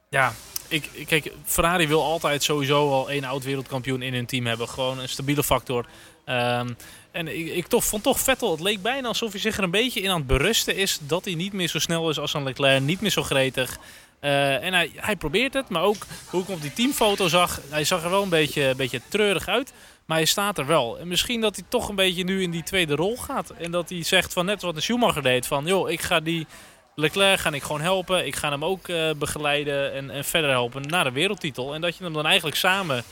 [0.09, 0.35] ja,
[0.69, 4.69] ik, kijk, Ferrari wil altijd sowieso al één oud wereldkampioen in hun team hebben.
[4.69, 5.87] Gewoon een stabiele factor.
[6.27, 6.77] Um,
[7.11, 9.71] en ik, ik toch, vond toch Vettel, het leek bijna alsof hij zich er een
[9.71, 10.99] beetje in aan het berusten is.
[11.01, 13.79] Dat hij niet meer zo snel is als een Leclerc, niet meer zo gretig.
[14.21, 17.85] Uh, en hij, hij probeert het, maar ook hoe ik op die teamfoto zag, hij
[17.85, 19.73] zag er wel een beetje, een beetje treurig uit.
[20.07, 20.99] Maar hij staat er wel.
[20.99, 23.51] En misschien dat hij toch een beetje nu in die tweede rol gaat.
[23.51, 25.47] En dat hij zegt van net wat de Schumacher deed.
[25.47, 26.47] Van joh, ik ga die
[26.95, 28.27] Leclerc ga ik gewoon helpen.
[28.27, 31.75] Ik ga hem ook uh, begeleiden en, en verder helpen naar de wereldtitel.
[31.75, 33.05] En dat je hem dan eigenlijk samen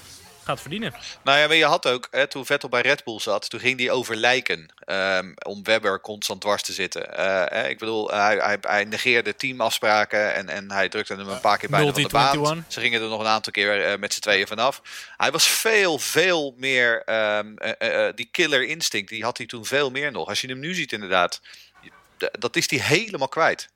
[0.50, 0.94] gaat verdienen.
[1.24, 3.78] Nou ja, maar je had ook, hè, toen Vettel bij Red Bull zat, toen ging
[3.78, 4.68] hij over lijken.
[4.86, 7.02] Um, om Webber constant dwars te zitten.
[7.02, 11.40] Uh, hè, ik bedoel, hij, hij, hij, negeerde teamafspraken en, en hij drukte hem een
[11.40, 12.64] paar keer bijna van de baan.
[12.68, 14.82] Ze gingen er nog een aantal keer uh, met z'n tweeën vanaf.
[15.16, 17.02] Hij was veel, veel meer,
[17.38, 20.28] um, uh, die killer instinct, die had hij toen veel meer nog.
[20.28, 21.40] Als je hem nu ziet inderdaad,
[22.38, 23.68] dat is hij helemaal kwijt.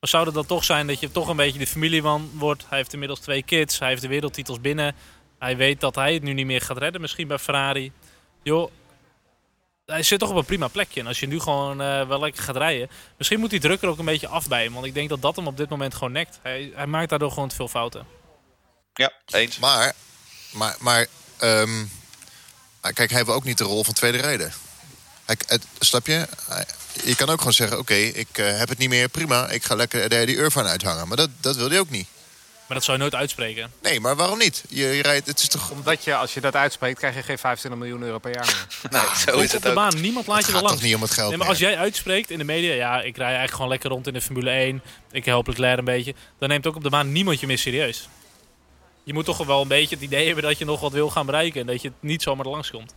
[0.00, 2.64] Maar zou het dan toch zijn dat je toch een beetje de familieman wordt?
[2.68, 4.94] Hij heeft inmiddels twee kids, hij heeft de wereldtitels binnen.
[5.38, 7.92] Hij weet dat hij het nu niet meer gaat redden, misschien bij Ferrari.
[8.42, 8.70] Joh,
[9.86, 11.00] hij zit toch op een prima plekje.
[11.00, 12.90] En als je nu gewoon uh, wel lekker gaat rijden...
[13.16, 14.72] Misschien moet die druk er ook een beetje af bij hem.
[14.72, 16.38] Want ik denk dat dat hem op dit moment gewoon nekt.
[16.42, 18.06] Hij, hij maakt daardoor gewoon te veel fouten.
[18.94, 19.58] Ja, eens.
[19.58, 19.94] Maar,
[20.52, 21.06] maar, maar
[21.42, 21.90] um,
[22.80, 24.54] kijk, hij heeft ook niet de rol van tweede rijder.
[25.46, 26.26] Het, snap je?
[27.04, 29.48] je kan ook gewoon zeggen, oké, ik uh, heb het niet meer, prima.
[29.48, 31.08] Ik ga lekker de Eddie Irvan uithangen.
[31.08, 32.06] Maar dat, dat wil hij ook niet.
[32.70, 33.72] Maar dat zou je nooit uitspreken.
[33.82, 34.64] Nee, maar waarom niet?
[34.68, 35.70] Je, je rijdt, het is toch...
[35.70, 38.90] Omdat je, als je dat uitspreekt, krijg je geen 25 miljoen euro per jaar meer.
[39.00, 40.00] nou, zo is het op de baan.
[40.00, 40.72] Niemand laat je er langs.
[40.72, 42.74] toch niet om het geld nee, maar als jij uitspreekt in de media...
[42.74, 44.82] ja, ik rij eigenlijk gewoon lekker rond in de Formule 1.
[45.10, 46.14] Ik help Leclerc een beetje.
[46.38, 48.08] Dan neemt ook op de baan niemand je meer serieus.
[49.04, 51.26] Je moet toch wel een beetje het idee hebben dat je nog wat wil gaan
[51.26, 51.60] bereiken.
[51.60, 52.94] En dat je het niet zomaar er langs komt.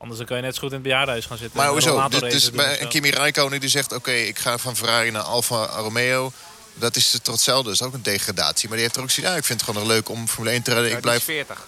[0.00, 1.58] Anders dan kan je net zo goed in het bejaardenhuis gaan zitten.
[1.58, 2.08] Maar hoezo?
[2.08, 3.92] Dus, dus bij een Kimi Räikkönen die zegt...
[3.92, 6.32] oké, ik ga van Ferrari naar Alfa Romeo...
[6.74, 8.68] Dat is toch hetzelfde, dat is ook een degradatie.
[8.68, 10.54] Maar die heeft er ook gezien, ja, ik vind het gewoon nog leuk om Formule
[10.54, 10.92] 1 te rijden.
[10.92, 11.24] ik blijf...
[11.24, 11.66] 40.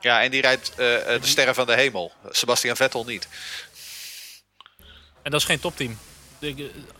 [0.00, 2.12] Ja, en die rijdt uh, de sterren van de hemel.
[2.30, 3.28] Sebastian Vettel niet.
[5.22, 5.98] En dat is geen topteam.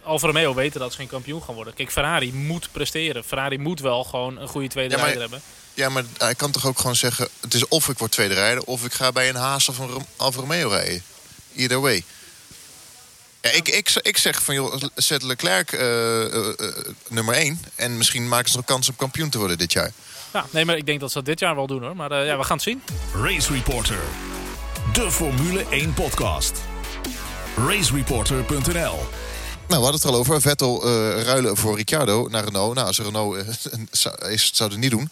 [0.02, 1.74] Alfa Romeo weten dat ze geen kampioen gaan worden.
[1.74, 3.24] Kijk, Ferrari moet presteren.
[3.24, 5.42] Ferrari moet wel gewoon een goede tweede ja, rijder hebben.
[5.74, 7.28] Ja, maar hij kan toch ook gewoon zeggen...
[7.40, 8.62] het is of ik word tweede rijder...
[8.64, 11.02] of ik ga bij een Haas of een Alfa Romeo rijden.
[11.54, 12.04] Either way.
[13.40, 16.68] Ja, ik, ik, ik zeg van, joh, zet Leclerc uh, uh, uh,
[17.08, 17.60] nummer 1...
[17.74, 19.92] en misschien maken ze nog kans om kampioen te worden dit jaar.
[20.32, 21.96] Ja, nee, maar ik denk dat ze dat dit jaar wel doen, hoor.
[21.96, 22.82] Maar ja, we gaan het zien.
[23.14, 24.00] Race Reporter.
[24.92, 26.52] De Formule 1 podcast.
[27.56, 28.98] racereporter.nl
[29.68, 30.40] nou, we hadden het er al over.
[30.40, 30.88] Vettel
[31.22, 32.74] ruilen voor Ricciardo naar Renault.
[32.74, 33.36] Nou, als Renault
[34.28, 35.10] is, zou het niet doen...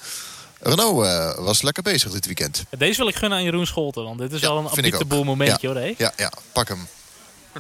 [0.59, 2.65] Renault uh, was lekker bezig dit weekend.
[2.79, 5.69] Deze wil ik gunnen aan Jeroen Scholten, want dit is ja, al een boel momentje
[5.69, 5.75] ja.
[5.75, 5.95] hoor.
[5.97, 6.89] Ja, ja, pak hem.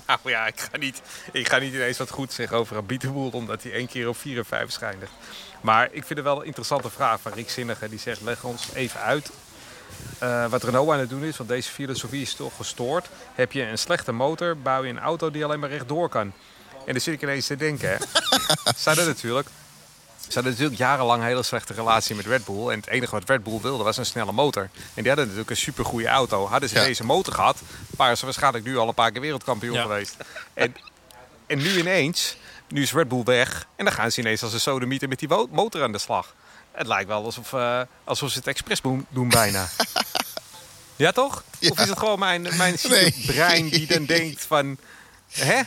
[0.07, 3.63] Nou ja, ik ga niet, ik ga niet ineens wat goed zeggen over Abiteboel, omdat
[3.63, 5.03] hij één keer op 4 en 5 schijnt.
[5.61, 7.89] Maar ik vind het wel een interessante vraag van Rick Zinnige.
[7.89, 9.31] Die zegt, leg ons even uit
[10.23, 13.09] uh, wat Renault aan het doen is, want deze filosofie is toch gestoord.
[13.35, 16.33] Heb je een slechte motor, bouw je een auto die alleen maar rechtdoor kan.
[16.87, 17.97] En dan zit ik ineens te denken, hè.
[18.83, 19.49] Ze hadden natuurlijk,
[20.29, 22.69] ze hadden natuurlijk jarenlang een hele slechte relatie met Red Bull.
[22.69, 24.63] En het enige wat Red Bull wilde was een snelle motor.
[24.63, 26.47] En die hadden natuurlijk een supergoeie auto.
[26.47, 27.59] Hadden ze deze motor gehad,
[27.97, 30.17] waren ze waarschijnlijk nu al een paar keer wereldkampioen geweest.
[30.55, 30.75] En,
[31.47, 32.37] en nu ineens,
[32.69, 33.67] nu is Red Bull weg.
[33.77, 36.35] En dan gaan ze ineens als een sodemieter met die motor aan de slag.
[36.73, 39.69] Het lijkt wel alsof, uh, alsof ze het expres doen bijna.
[40.97, 41.45] ja, toch?
[41.61, 42.77] Of is het gewoon mijn, mijn
[43.27, 44.79] brein die dan denkt van...
[45.31, 45.61] Hè?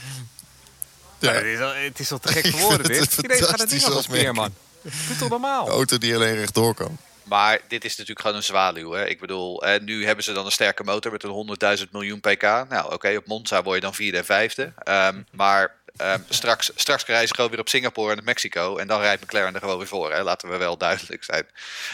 [1.22, 1.32] Ja.
[1.32, 3.16] het, is al, het is al te gek geworden dit.
[3.16, 4.54] Iedereen gaat het ding als meer, man.
[4.82, 5.68] Doe toch normaal?
[5.68, 6.98] Een auto die alleen rechtdoor kan.
[7.24, 8.92] Maar dit is natuurlijk gewoon een zwaluw.
[8.92, 9.08] Hè?
[9.08, 12.42] Ik bedoel, hè, nu hebben ze dan een sterke motor met een 100.000 miljoen pk.
[12.42, 14.74] Nou, oké, op Monza word je dan vierde en vijfde.
[14.84, 18.78] Um, maar Um, straks, straks rijden ze gewoon weer op Singapore en Mexico.
[18.78, 20.12] En dan rijdt McLaren er gewoon weer voor.
[20.12, 20.24] Hè?
[20.24, 21.48] Laten we wel duidelijk zijn.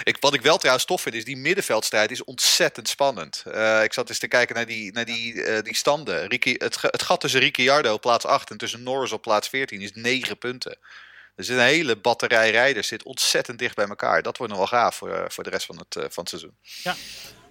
[0.03, 3.43] Ik, wat ik wel trouwens tof vind, is die middenveldstrijd is ontzettend spannend.
[3.47, 6.27] Uh, ik zat eens te kijken naar die, naar die, uh, die standen.
[6.27, 9.91] Ricky, het, gat tussen Ricciardo op plaats 8 en tussen Norris op plaats 14 is
[9.93, 10.77] 9 punten.
[11.35, 14.21] Dus een hele batterij rijders zit ontzettend dicht bij elkaar.
[14.21, 16.55] Dat wordt nog wel gaaf voor, uh, voor de rest van het, van het seizoen.
[16.83, 16.95] Ja.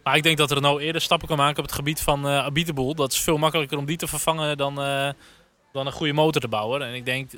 [0.02, 2.94] Maar ik denk dat Renault eerder stappen kan maken op het gebied van uh, Abiteboel.
[2.94, 4.80] Dat is veel makkelijker om die te vervangen dan,
[5.76, 6.82] dan een goede motor te bouwen.
[6.82, 7.30] En ik denk,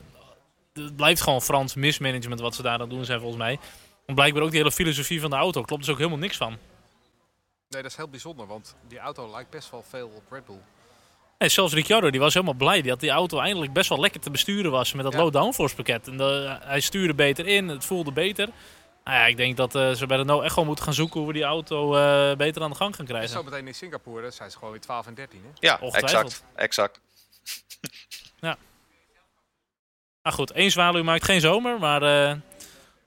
[0.73, 3.59] het blijft gewoon Frans mismanagement wat ze daar aan doen zijn volgens mij.
[4.07, 6.57] Want blijkbaar ook die hele filosofie van de auto klopt dus ook helemaal niks van.
[7.69, 10.61] Nee, dat is heel bijzonder, want die auto lijkt best wel veel op Red Bull.
[11.39, 14.31] Nee, zelfs Ricciardo die was helemaal blij dat die auto eindelijk best wel lekker te
[14.31, 16.09] besturen was met dat low downforce pakket.
[16.09, 16.19] En
[16.63, 18.49] hij stuurde beter in, het voelde beter.
[19.05, 21.19] Nou ja, ik denk dat uh, ze bij de No echt gewoon moeten gaan zoeken
[21.19, 23.29] hoe we die auto uh, beter aan de gang gaan krijgen.
[23.29, 25.51] zo meteen in Singapore zijn ze gewoon weer 12 en 13 hè?
[25.55, 26.45] Ja, exact.
[26.55, 27.01] exact.
[28.41, 28.57] Ja.
[30.23, 32.09] Nou goed, één zwaluw maakt geen zomer, maar uh,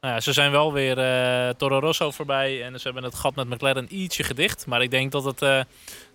[0.02, 3.36] nou ja, ze zijn wel weer uh, Toro Rosso voorbij en ze hebben het gat
[3.36, 4.66] met McLaren ietsje gedicht.
[4.66, 5.62] Maar ik denk dat het, uh,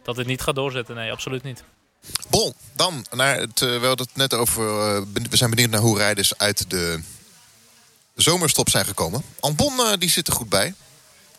[0.02, 1.64] dat het niet gaat doorzetten, nee, absoluut niet.
[2.28, 4.64] Bon, dan naar het, we hadden het net over,
[5.12, 7.02] we zijn benieuwd naar hoe rijders uit de
[8.14, 9.22] zomerstop zijn gekomen.
[9.40, 10.74] Albon die zit er goed bij,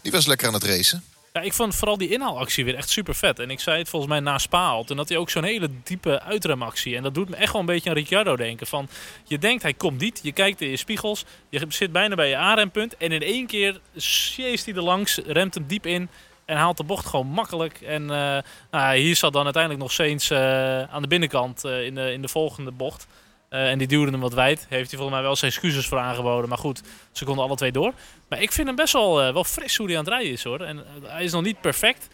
[0.02, 1.04] die was lekker aan het racen.
[1.38, 3.40] Ja, ik vond vooral die inhaalactie weer echt super vet.
[3.40, 4.84] En ik zei het volgens mij na Spa.
[4.84, 6.96] Toen had hij ook zo'n hele diepe uitremactie.
[6.96, 8.68] En dat doet me echt wel een beetje aan Ricciardo denken.
[8.68, 8.88] Van,
[9.24, 10.20] je denkt hij komt niet.
[10.24, 11.26] Je kijkt in je spiegels.
[11.50, 12.98] Je zit bijna bij je A-rempunt.
[12.98, 15.20] En in één keer sjeest hij er langs.
[15.26, 16.10] Remt hem diep in.
[16.46, 17.82] En haalt de bocht gewoon makkelijk.
[17.82, 18.38] En uh,
[18.72, 22.22] nou, hier zat dan uiteindelijk nog Sainz uh, aan de binnenkant uh, in, de, in
[22.22, 23.08] de volgende bocht.
[23.50, 24.66] Uh, en die duwde hem wat wijd.
[24.70, 26.50] Heeft hij volgens mij wel zijn excuses voor aangeboden.
[26.50, 26.82] Maar goed,
[27.12, 27.94] ze konden alle twee door.
[28.28, 30.44] Maar ik vind hem best wel, uh, wel fris hoe hij aan het rijden is
[30.44, 30.62] hoor.
[30.62, 32.08] En uh, hij is nog niet perfect.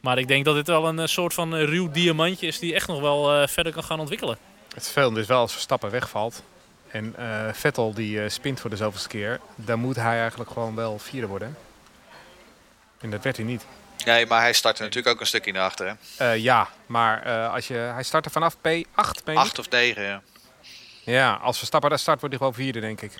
[0.00, 3.00] Maar ik denk dat dit wel een soort van ruw diamantje is die echt nog
[3.00, 4.38] wel verder kan gaan ontwikkelen.
[4.74, 6.42] Het vervelende is wel als Verstappen wegvalt.
[6.88, 7.14] En
[7.52, 9.40] Vettel die spint voor de zoveelste keer.
[9.54, 11.56] Dan moet hij eigenlijk gewoon wel vierde worden.
[13.00, 13.66] En dat werd hij niet.
[14.04, 15.96] Nee, maar hij startte natuurlijk ook een stukje naar achter.
[16.36, 19.34] ja, maar als je, hij startte vanaf P8.
[19.34, 20.22] 8 of 9, ja.
[21.04, 23.12] Ja, als Verstappen daar start, wordt hij gewoon vierde, denk ik.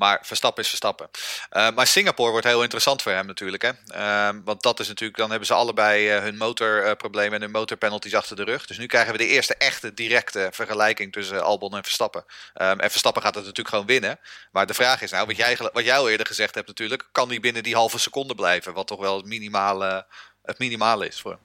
[0.00, 1.10] Maar Verstappen is Verstappen.
[1.52, 3.62] Uh, maar Singapore wordt heel interessant voor hem natuurlijk.
[3.62, 3.70] Hè?
[3.94, 8.14] Uh, want dat is natuurlijk, dan hebben ze allebei uh, hun motorproblemen en hun motorpenalties
[8.14, 8.66] achter de rug.
[8.66, 12.24] Dus nu krijgen we de eerste echte directe vergelijking tussen Albon en Verstappen.
[12.54, 14.20] Um, en Verstappen gaat het natuurlijk gewoon winnen.
[14.52, 17.28] Maar de vraag is nou, wat jij, wat jij al eerder gezegd hebt natuurlijk, kan
[17.28, 18.72] hij binnen die halve seconde blijven?
[18.72, 20.06] Wat toch wel het minimale
[20.42, 21.38] het minimale is voor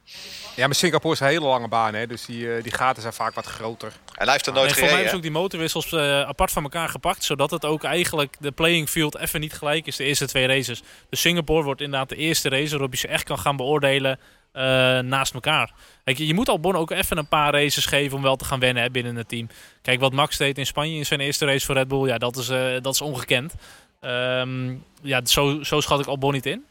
[0.55, 2.07] Ja, maar Singapore is een hele lange baan, hè?
[2.07, 3.87] dus die, die gaten zijn vaak wat groter.
[3.87, 4.89] En hij heeft er nooit nee, gereden.
[4.89, 8.35] Voor mij is ook die motorwissels uh, apart van elkaar gepakt, zodat het ook eigenlijk
[8.39, 10.83] de playing field even niet gelijk is, de eerste twee races.
[11.09, 14.19] Dus Singapore wordt inderdaad de eerste race waarop je ze echt kan gaan beoordelen
[14.53, 14.61] uh,
[14.99, 15.73] naast elkaar.
[16.03, 18.83] Kijk, je moet Albon ook even een paar races geven om wel te gaan wennen
[18.83, 19.47] hè, binnen het team.
[19.81, 22.37] Kijk, wat Max deed in Spanje in zijn eerste race voor Red Bull, ja, dat
[22.37, 23.53] is, uh, dat is ongekend.
[24.01, 26.65] Um, ja, zo, zo schat ik Albon niet in.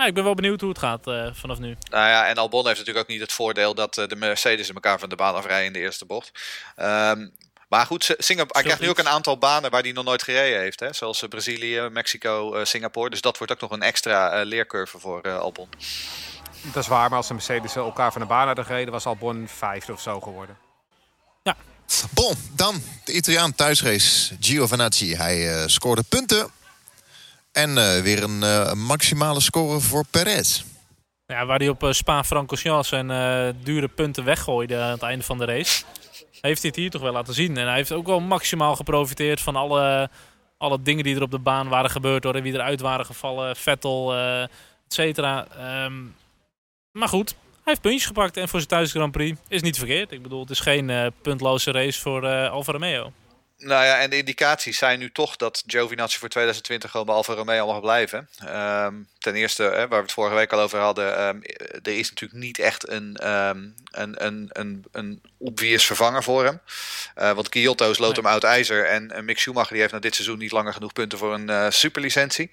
[0.00, 1.76] Ja, ik ben wel benieuwd hoe het gaat uh, vanaf nu.
[1.90, 4.98] Nou ja, en Albon heeft natuurlijk ook niet het voordeel dat uh, de Mercedes elkaar
[4.98, 6.30] van de baan afrijden in de eerste bocht.
[6.76, 7.32] Um,
[7.68, 10.60] maar goed, Singapore, hij krijgt nu ook een aantal banen waar hij nog nooit gereden
[10.60, 10.80] heeft.
[10.80, 10.92] Hè?
[10.92, 13.10] Zoals Brazilië, Mexico, uh, Singapore.
[13.10, 15.68] Dus dat wordt ook nog een extra leercurve voor Albon.
[16.62, 19.48] Dat is waar, maar als de Mercedes elkaar van de baan hadden gereden, was Albon
[19.48, 20.56] vijfde of zo geworden.
[21.42, 21.56] Ja.
[22.10, 25.14] Bon, dan de Italiaan thuisrace Giovinazzi.
[25.16, 26.50] Hij scoorde punten
[27.52, 30.62] en uh, weer een uh, maximale score voor Perez.
[31.26, 33.06] Ja, waar hij op uh, Spa-Francorchamps zijn
[33.62, 35.84] dure punten weggooide aan het einde van de race.
[36.40, 37.56] Heeft hij het hier toch wel laten zien.
[37.56, 40.10] En hij heeft ook wel maximaal geprofiteerd van alle,
[40.58, 42.22] alle dingen die er op de baan waren gebeurd.
[42.22, 43.56] Door wie eruit waren gevallen.
[43.56, 44.50] Vettel, et
[44.88, 45.46] cetera.
[45.84, 46.14] Um,
[46.92, 48.36] maar goed, hij heeft puntjes gepakt.
[48.36, 50.12] En voor zijn thuis Grand Prix is niet verkeerd.
[50.12, 53.12] Ik bedoel, het is geen puntloze race voor Alfa Romeo.
[53.62, 57.34] Nou ja, en de indicaties zijn nu toch dat Giovinazzi voor 2020 gewoon bij Alfa
[57.34, 58.28] Romeo mag blijven.
[58.46, 61.40] Ehm, ten eerste, hè, waar we het vorige week al over hadden, ehm,
[61.82, 66.60] er is natuurlijk niet echt een, um, een, een, een, een obvious vervanger voor hem.
[67.18, 70.38] Uh, want Giotto loopt hem oud ijzer en Mick Schumacher die heeft na dit seizoen
[70.38, 72.50] niet langer genoeg punten voor een uh, superlicentie.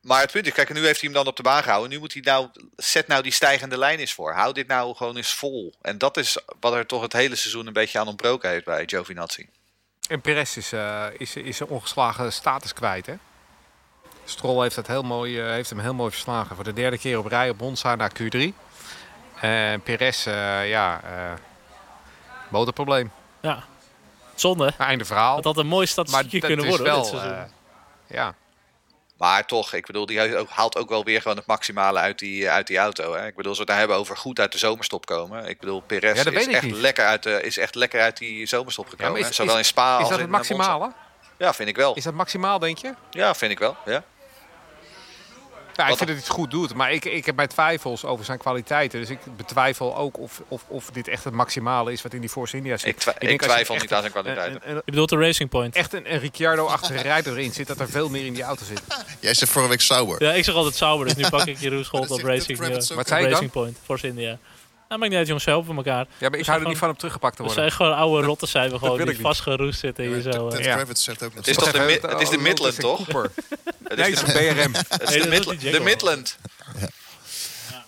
[0.00, 1.90] Maar het punt is, kijk, nu heeft hij hem dan op de baan gehouden.
[1.90, 4.32] Nu moet hij nou, zet nou die stijgende lijn eens voor.
[4.32, 5.74] Hou dit nou gewoon eens vol.
[5.82, 8.82] En dat is wat er toch het hele seizoen een beetje aan ontbroken heeft bij
[8.86, 9.48] Giovinazzi.
[10.08, 13.14] En Perez is, uh, is, is een ongeslagen status kwijt, hè?
[14.24, 16.54] Stroll heeft, dat heel mooi, uh, heeft hem heel mooi verslagen.
[16.54, 18.38] Voor de derde keer op rij op Monza naar Q3.
[19.40, 21.00] En Perez, uh, ja,
[22.48, 23.12] motorprobleem.
[23.40, 23.64] Ja,
[24.34, 24.72] zonde.
[24.78, 25.36] Einde verhaal.
[25.36, 27.50] Dat had een mooi statistiekje kunnen worden wel, dit seizoen.
[28.06, 28.34] ja.
[29.20, 32.66] Maar toch, ik bedoel, die haalt ook wel weer gewoon het maximale uit die, uit
[32.66, 33.14] die auto.
[33.14, 33.26] Hè?
[33.26, 35.48] Ik bedoel, als we het hebben over goed uit de zomerstop komen.
[35.48, 38.88] Ik bedoel, Perez ja, is, echt lekker uit de, is echt lekker uit die zomerstop
[38.88, 39.20] gekomen.
[39.20, 40.92] Ja, is, Zowel in Spa is als dat het in maximale?
[41.38, 41.94] Ja, vind ik wel.
[41.94, 42.94] Is dat maximaal, denk je?
[43.10, 43.76] Ja, vind ik wel.
[43.84, 44.04] Ja.
[45.76, 48.24] Ja, ik vind dat hij het goed doet, maar ik, ik heb mijn twijfels over
[48.24, 49.00] zijn kwaliteiten.
[49.00, 52.30] Dus ik betwijfel ook of, of, of dit echt het maximale is wat in die
[52.30, 52.88] Force India zit.
[52.88, 54.60] Ik, twi ik, ik twijfel niet aan zijn kwaliteiten.
[54.64, 55.74] je bedoelt de Racing Point?
[55.74, 58.82] Echt een, een Ricciardo-achtige rijder erin zit, dat er veel meer in die auto zit.
[59.20, 60.22] Jij zegt vorige week Sauber.
[60.22, 63.08] Ja, ik zeg altijd Sauber, dus nu pak ik Jeroen Scholt op Racing, uh, Wat
[63.08, 64.38] zei Racing Point, Force India.
[64.90, 66.06] Nou, maakt niet uit, jongens, helpen elkaar.
[66.18, 67.64] Ja, maar ik hou er niet van om teruggepakt te We worden.
[67.70, 70.48] zijn gewoon oude rotten, zijn we gewoon die vastgeroest zitten hier zo.
[70.48, 70.60] Ted.
[70.60, 73.06] Kravitz zegt ook nog Het is toch de, mi- het is de Midland, toch?
[73.88, 74.72] Het Nee, is het de, is een BRM.
[74.88, 75.82] het is Nee, de, dat.
[75.82, 76.36] Midland.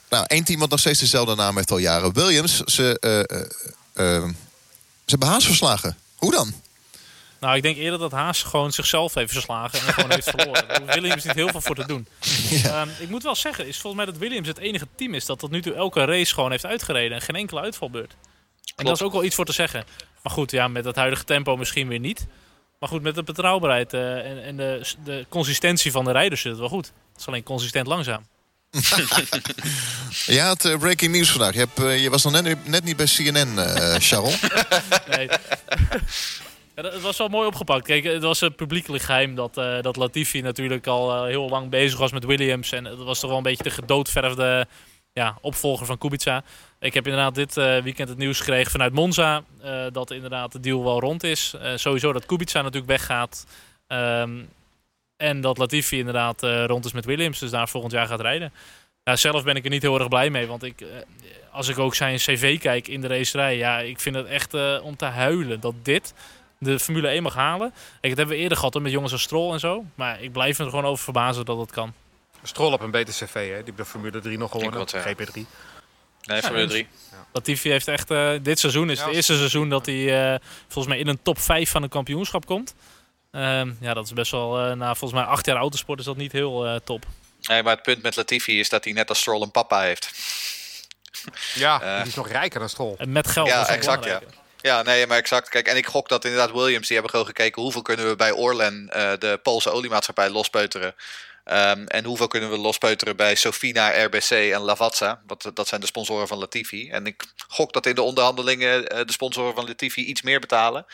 [0.08, 2.12] Nou, één team wat nog steeds dezelfde naam heeft al jaren.
[2.12, 3.40] Williams, ze, eh, eh,
[3.92, 4.28] eh,
[5.04, 5.96] ze hebben Haas verslagen.
[6.16, 6.52] Hoe dan?
[7.42, 10.64] Nou, ik denk eerder dat Haas gewoon zichzelf heeft verslagen en gewoon heeft verloren.
[10.68, 12.06] Daar hoeft Williams niet heel veel voor te doen.
[12.64, 15.38] Ehm, ik moet wel zeggen, is volgens mij dat Williams het enige team is dat
[15.38, 18.16] tot nu toe elke race gewoon heeft uitgereden en geen enkele uitvalbeurt.
[18.76, 19.84] En dat is ook wel iets voor te zeggen.
[20.22, 22.26] Maar goed, ja, met het huidige tempo misschien weer niet.
[22.78, 26.50] Maar goed, met de betrouwbaarheid eh, en, en de, de consistentie van de rijders zit
[26.50, 26.86] het wel goed.
[27.12, 28.26] Het is alleen consistent langzaam.
[30.26, 31.52] Je had eh, breaking news vandaag.
[31.52, 33.60] Je, hebt, eh, je was nog net, net niet bij CNN,
[34.00, 34.34] Sharon.
[35.16, 35.28] Nee.
[36.74, 37.86] Ja, dat- het was wel mooi opgepakt.
[37.86, 41.70] Kijk, het was een publiekelijk geheim dat, eh, dat Latifi natuurlijk al eh, heel lang
[41.70, 42.72] bezig was met Williams.
[42.72, 44.66] En het was toch wel een beetje de gedoodverfde
[45.12, 46.42] ja, opvolger van Kubica.
[46.80, 49.42] Ik heb inderdaad dit eh, weekend het nieuws gekregen vanuit Monza.
[49.62, 51.54] eh, dat inderdaad de deal wel rond is.
[51.60, 53.46] Eh, sowieso dat Kubica natuurlijk weggaat.
[53.86, 54.30] Ehm,
[55.16, 57.38] en dat Latifi inderdaad eh, rond is met Williams.
[57.38, 58.52] Dus daar volgend jaar gaat rijden.
[59.04, 60.46] Ja, zelf ben ik er niet heel erg blij mee.
[60.46, 60.86] Want ik, eh,
[61.50, 63.56] als ik ook zijn cv kijk in de racerij.
[63.56, 66.14] Ja, ik vind het echt eh, om te huilen dat dit
[66.62, 67.70] de Formule 1 mag halen.
[67.70, 69.84] Kijk, dat hebben we eerder gehad hoor, met jongens als Stroll en zo.
[69.94, 71.92] Maar ik blijf me er gewoon over verbazen dat het kan.
[72.42, 73.40] Stroll op een beter cv, hè?
[73.42, 74.78] Die heeft de Formule 3 nog gewonnen.
[74.78, 75.02] wat, ja.
[75.12, 75.40] GP3.
[76.22, 76.86] Nee, Formule 3.
[77.32, 78.10] Latifi heeft echt...
[78.10, 80.38] eh, dit seizoen is Ja, het eerste seizoen dat hij eh,
[80.68, 82.74] volgens mij in een top 5 van een kampioenschap komt.
[83.30, 84.58] Ehm, ja, dat is best wel...
[84.60, 87.04] eh, na volgens mij acht jaar autosport is dat niet heel eh, top.
[87.40, 90.10] Nee, maar het punt met Latifi is dat hij net als Stroll een papa heeft.
[91.54, 92.94] Ja, die is nog rijker dan Stroll.
[92.98, 93.48] En met geld.
[93.48, 94.40] Ja, dat exact, belangrijker.
[94.62, 95.48] Ja, nee, maar exact.
[95.48, 98.30] Kijk, en ik gok dat inderdaad Williams, die hebben gewoon gekeken hoeveel kunnen we bij
[98.30, 100.94] Orlen, eh, de Poolse oliemaatschappij, lospeuteren.
[101.44, 105.20] Ehm, en hoeveel kunnen we lospeuteren bij Sofina, RBC en Lavazza.
[105.26, 106.90] Dat, dat zijn de sponsoren van Latifi.
[106.90, 110.86] En ik gok dat in de onderhandelingen eh, de sponsoren van Latifi iets meer betalen.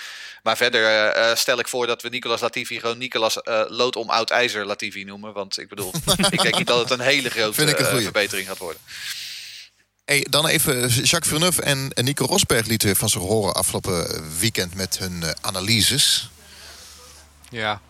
[0.42, 4.10] Maar verder eh, stel ik voor dat we Nicolas Latifi gewoon Nicolas eh Lood om
[4.10, 5.32] oud ijzer Latifi noemen.
[5.32, 5.92] Want ik bedoel,
[6.30, 7.66] ik denk niet dat het een hele grote
[8.02, 8.80] verbetering gaat worden.
[10.08, 14.74] Hey, dan even Jacques Villeneuve en Nico Rosberg lieten weer van zich horen afgelopen weekend
[14.74, 16.30] met hun eh, analyses.
[17.50, 17.80] Ja.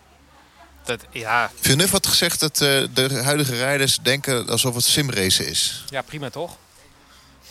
[0.85, 5.83] Dat, ja, Villeneuve had gezegd dat eh, de huidige rijders denken alsof het simracen is.
[5.89, 6.57] ja, prima toch?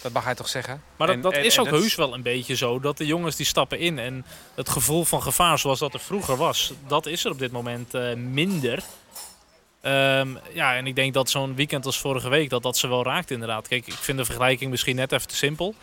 [0.03, 0.83] Dat mag hij toch zeggen?
[0.97, 2.81] Maar dat, En- dat en- is en ook heus wel een beetje zo.
[2.81, 3.99] Dat de jongens die stappen in.
[3.99, 6.73] En het gevoel van gevaar zoals dat er vroeger was.
[6.87, 8.83] Dat is er op dit moment eh, minder.
[9.81, 12.51] Ehm, ja, en ik denk dat zo'n weekend als vorige week.
[12.51, 13.69] Dat dat ze wel raakt inderdaad.
[13.69, 15.75] Kijk, ik vind de vergelijking misschien net even te simpel.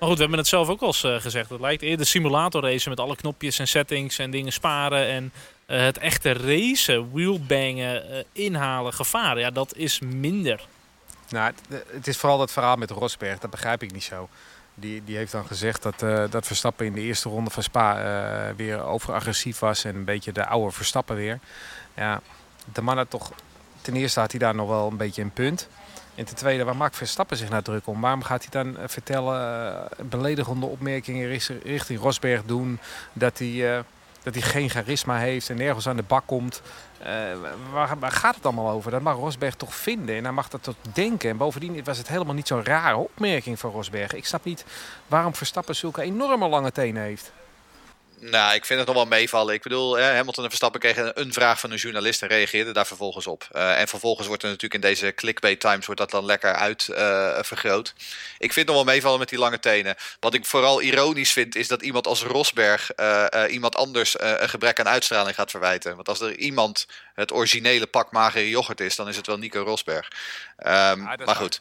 [0.00, 1.50] Maar goed, we hebben het zelf ook al eens eh, gezegd.
[1.50, 5.06] Het lijkt eerder simulator racen met alle knopjes en settings en dingen sparen.
[5.06, 5.32] En
[5.66, 9.38] eh, het echte racen, wheelbangen, eh, inhalen, gevaar.
[9.38, 10.66] Ja, dat is minder.
[11.28, 11.52] Nou,
[11.90, 14.28] het, is vooral dat verhaal met Rosberg, dat begrijp ik niet zo.
[14.74, 18.82] Die, die heeft dan gezegd dat, dat Verstappen in de eerste ronde van Spa weer
[18.82, 21.38] overagressief was en een beetje de oude Verstappen weer.
[21.96, 22.20] Ja,
[22.72, 23.30] de man had toch,
[23.80, 25.68] ten eerste had hij daar nog wel een beetje een punt.
[26.14, 28.00] En ten tweede, waar maakt Verstappen zich nou druk om?
[28.00, 29.40] Waarom gaat hij dan eh, vertellen,
[29.98, 32.78] eh, beledigende opmerkingen richt- richting Rosberg doen,
[33.12, 33.82] dat hij, eh,
[34.22, 36.62] dat hij geen charisma heeft en nergens aan de bak komt?
[37.72, 38.90] Waar, waar gaat het allemaal over?
[38.90, 41.30] Dat mag Rosberg toch vinden en hij mag dat toch denken.
[41.30, 44.12] En bovendien was het helemaal niet zo'n rare opmerking van Rosberg.
[44.12, 44.64] Ik snap niet
[45.06, 47.32] waarom Verstappen zulke enorme lange tenen heeft.
[48.20, 49.54] Nou, ik vind het nog wel meevallen.
[49.54, 52.86] Ik bedoel, hè, Hamilton en Verstappen kregen een vraag van een journalist en reageerden daar
[52.86, 53.48] vervolgens op.
[53.52, 56.88] Uh, en vervolgens wordt er natuurlijk in deze clickbait times wordt dat dan lekker uit
[56.90, 57.94] uh, vergroot.
[58.38, 59.96] Ik vind het nog wel meevallen met die lange tenen.
[60.20, 64.80] Wat ik vooral ironisch vind, is dat iemand als Rosberg uh, iemand anders een gebrek
[64.80, 65.94] aan uitstraling gaat verwijten.
[65.96, 69.62] Want als er iemand het originele pak magere yoghurt is, dan is het wel Nico
[69.62, 70.08] Rosberg.
[70.58, 71.60] Um, ja, maar goed.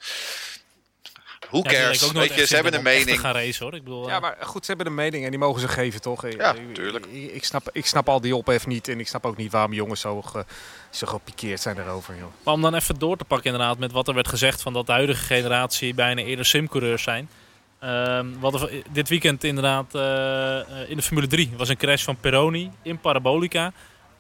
[1.50, 2.00] Hoe cares?
[2.00, 3.20] Ja, Weet je, ze hebben een mening.
[3.20, 3.76] Gaan racen, hoor.
[3.76, 6.32] Ik bedoel, ja, maar goed, ze hebben een mening en die mogen ze geven, toch?
[6.32, 7.06] Ja, tuurlijk.
[7.06, 9.74] Ik, ik, snap, ik snap al die ophef niet en ik snap ook niet waarom
[9.74, 10.46] jongens zo, ge,
[10.90, 12.16] zo gepikeerd zijn erover.
[12.16, 12.28] Joh.
[12.44, 14.86] Maar om dan even door te pakken inderdaad met wat er werd gezegd van dat
[14.86, 17.30] de huidige generatie bijna eerder simcoureurs zijn.
[17.84, 22.16] Um, wat er, dit weekend inderdaad uh, in de Formule 3 was een crash van
[22.16, 23.74] Peroni in Parabolica.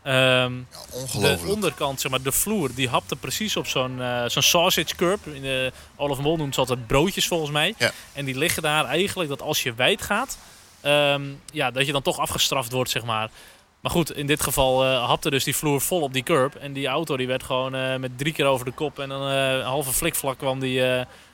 [0.04, 0.68] Um,
[1.12, 4.96] ja, de onderkant, zeg maar, de vloer, die hapte precies op zo'n uh, zo'n sausage
[4.96, 5.28] curb.
[5.28, 7.74] In de, Olaf Mol noemt ze altijd broodjes volgens mij.
[7.78, 7.92] Ja.
[8.14, 10.38] En die liggen daar eigenlijk dat als je wijd gaat,
[10.84, 13.30] um, ja, dat je dan toch afgestraft wordt, zeg maar.
[13.80, 16.56] Maar goed, in dit geval uh, hapte dus die vloer vol op die curb.
[16.56, 19.00] En die auto die werd gewoon uh, met drie keer over de kop.
[19.00, 20.82] En dan een halve flikvlak kwam die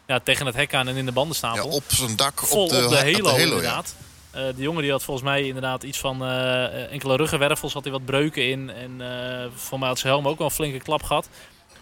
[0.08, 1.70] ja, tegen het hek aan en in de bandenstapel.
[1.70, 3.96] Ja, op zijn dak, vol op de, op de halo, op de halo inderdaad.
[4.36, 7.92] Uh, de jongen die had volgens mij inderdaad iets van uh, enkele ruggenwervels, had hij
[7.92, 8.70] wat breuken in.
[8.70, 11.30] En uh, voor mij had zijn helm ook wel een flinke klap gehad.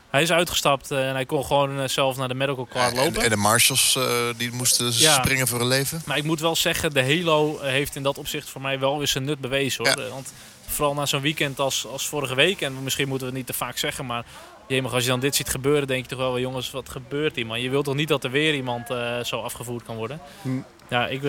[0.09, 3.15] Hij is uitgestapt en hij kon gewoon zelf naar de medical car lopen.
[3.15, 3.99] En, en de marshals
[4.37, 5.13] die moesten ja.
[5.13, 6.01] springen voor hun leven.
[6.05, 9.07] Maar ik moet wel zeggen, de Halo heeft in dat opzicht voor mij wel weer
[9.07, 9.87] zijn nut bewezen.
[9.87, 10.03] Hoor.
[10.03, 10.09] Ja.
[10.09, 10.33] Want
[10.67, 13.63] vooral na zo'n weekend als, als vorige week, en misschien moeten we het niet te
[13.63, 14.25] vaak zeggen, maar
[14.67, 17.35] jemig, als je dan dit ziet gebeuren, denk je toch wel, wel jongens, wat gebeurt
[17.35, 17.61] hier man?
[17.61, 18.87] Je wilt toch niet dat er weer iemand
[19.23, 20.19] zo afgevoerd kan worden?
[20.41, 20.59] Hm.
[20.89, 21.21] Ja, ik...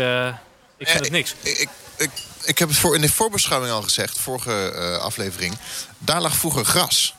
[0.77, 1.35] Ik vind het niks.
[1.43, 2.11] Ik, ik, ik,
[2.45, 5.59] ik, heb het voor in de voorbeschouwing al gezegd, vorige uh, aflevering.
[5.99, 7.15] Daar lag vroeger gras.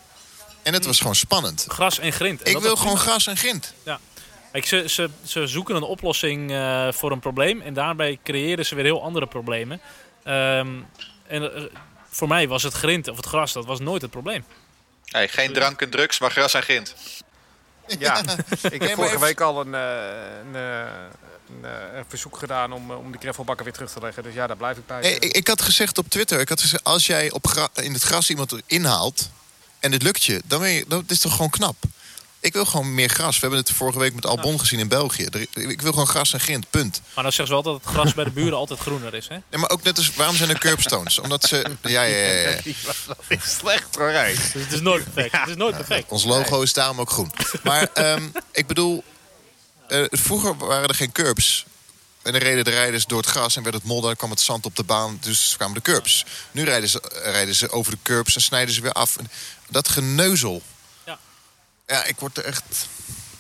[0.63, 1.65] En het was gewoon spannend.
[1.67, 2.41] Gras en grind.
[2.41, 3.73] En ik wil gewoon gras en grind.
[3.83, 3.99] Ja.
[4.51, 7.61] Kijk, ze, ze, ze zoeken een oplossing uh, voor een probleem.
[7.61, 9.81] En daarbij creëren ze weer heel andere problemen.
[10.27, 10.87] Um,
[11.27, 11.63] en uh,
[12.09, 14.45] voor mij was het grind of het gras, dat was nooit het probleem.
[15.05, 16.95] Hey, geen drank en drugs, maar gras en grind.
[17.99, 18.23] Ja,
[18.71, 21.63] ik heb vorige week al een, een, een,
[21.95, 24.23] een, verzoek gedaan om, om de gravelbakken weer terug te leggen.
[24.23, 25.01] Dus ja, daar blijf ik bij.
[25.01, 28.29] ik, ik, had gezegd op Twitter, ik had gezegd, als jij op in het gras
[28.29, 29.29] iemand inhaalt
[29.79, 31.75] en het lukt je, dan ben je, dat is toch gewoon knap.
[32.45, 33.35] Ik wil gewoon meer gras.
[33.35, 35.27] We hebben het vorige week met Albon gezien in België.
[35.53, 37.01] Ik wil gewoon gras en grind, punt.
[37.13, 39.35] Maar dan zeggen ze wel dat het gras bij de buren altijd groener is, hè?
[39.35, 41.19] Ja, maar ook net als, waarom zijn er curbstones?
[41.19, 41.65] Omdat ze...
[41.81, 42.49] Ja, ja, ja.
[42.49, 42.59] ja.
[43.07, 45.37] Dat is slecht hoor, dus het is nooit perfect.
[45.37, 46.11] Het is nooit perfect.
[46.11, 47.31] Ons logo is daarom ook groen.
[47.63, 49.03] Maar um, ik bedoel,
[49.89, 51.65] uh, vroeger waren er geen curbs.
[52.21, 54.65] En dan reden de rijders door het gras en werd het modder, kwam het zand
[54.65, 56.25] op de baan, dus kwamen de curbs.
[56.51, 59.15] Nu rijden ze, rijden ze over de curbs en snijden ze weer af.
[59.69, 60.61] Dat geneuzel.
[61.86, 62.05] Ja.
[62.05, 62.88] Ik word er echt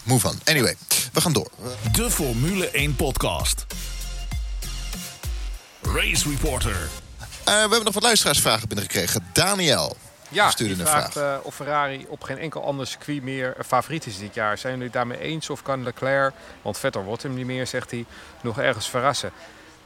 [0.03, 0.39] moe van.
[0.43, 0.75] Anyway,
[1.13, 1.49] we gaan door.
[1.91, 3.65] De Formule 1 podcast.
[5.81, 6.71] Race Reporter.
[6.71, 9.27] Uh, we hebben nog wat luisteraarsvragen binnengekregen.
[9.33, 9.97] Daniel.
[10.29, 14.33] Ja, die vraagt uh, of Ferrari op geen enkel ander circuit meer favoriet is dit
[14.33, 14.57] jaar.
[14.57, 18.05] Zijn jullie daarmee eens of kan Leclerc, want Vettel wordt hem niet meer, zegt hij,
[18.41, 19.31] nog ergens verrassen?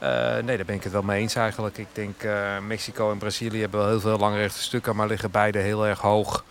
[0.02, 1.78] Uh, nee, daar ben ik het wel mee eens eigenlijk.
[1.78, 5.30] Ik denk uh, Mexico en Brazilië hebben wel heel veel lange rechte stukken, maar liggen
[5.30, 6.44] beide heel erg hoog.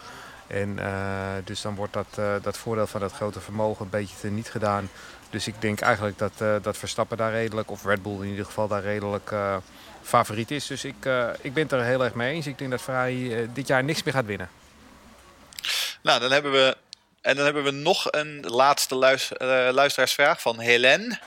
[0.49, 4.49] En uh, dus dan wordt dat, dat voordeel van dat grote vermogen een beetje niet
[4.49, 4.89] gedaan.
[5.29, 8.67] Dus ik denk eigenlijk dat, dat Verstappen daar redelijk, of Red Bull in ieder geval
[8.67, 9.33] daar redelijk
[10.01, 10.67] favoriet is.
[10.67, 10.95] Dus ik,
[11.41, 12.47] ik ben het er heel erg mee eens.
[12.47, 14.49] Ik denk dat Ferrari dit jaar niks meer gaat winnen.
[16.01, 16.77] Nou, dan hebben we,
[17.21, 21.19] en dan hebben we nog een laatste luister, luisteraarsvraag van Helen.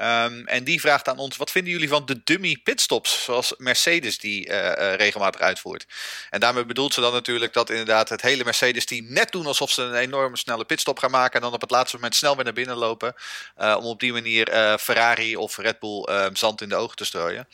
[0.00, 4.18] Um, en die vraagt aan ons: wat vinden jullie van de dummy pitstops, zoals Mercedes
[4.18, 5.86] die uh, uh, regelmatig uitvoert?
[6.30, 9.82] En daarmee bedoelt ze dan natuurlijk dat inderdaad het hele Mercedes-team net doen alsof ze
[9.82, 11.34] een enorme snelle pitstop gaan maken.
[11.34, 13.14] En dan op het laatste moment snel weer naar binnen lopen.
[13.58, 14.46] Uh, om op die manier
[14.78, 17.48] Ferrari of Red Bull zand in de ogen te strooien.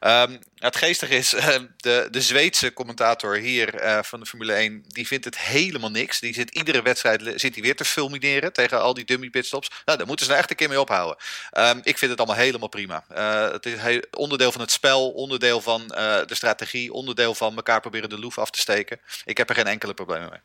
[0.00, 1.30] Um, het geestige is,
[1.76, 6.20] de, de Zweedse commentator hier van de Formule 1, die vindt het helemaal niks.
[6.20, 9.70] Die zit iedere wedstrijd zit hij weer te fulmineren tegen al die dummy pitstops.
[9.84, 11.16] Nou, daar moeten ze nou echt een keer mee ophouden.
[11.58, 13.04] Um, ik vind het allemaal helemaal prima.
[13.10, 15.88] Uh, het is onderdeel van het spel, onderdeel van uh,
[16.26, 19.00] de strategie, onderdeel van elkaar proberen de loef af te steken.
[19.24, 20.40] Ik heb er geen enkele problemen mee.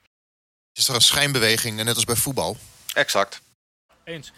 [0.69, 2.57] Het is toch een schijnbeweging, net als bij voetbal?
[2.93, 3.41] Exact.
[4.03, 4.31] Eens.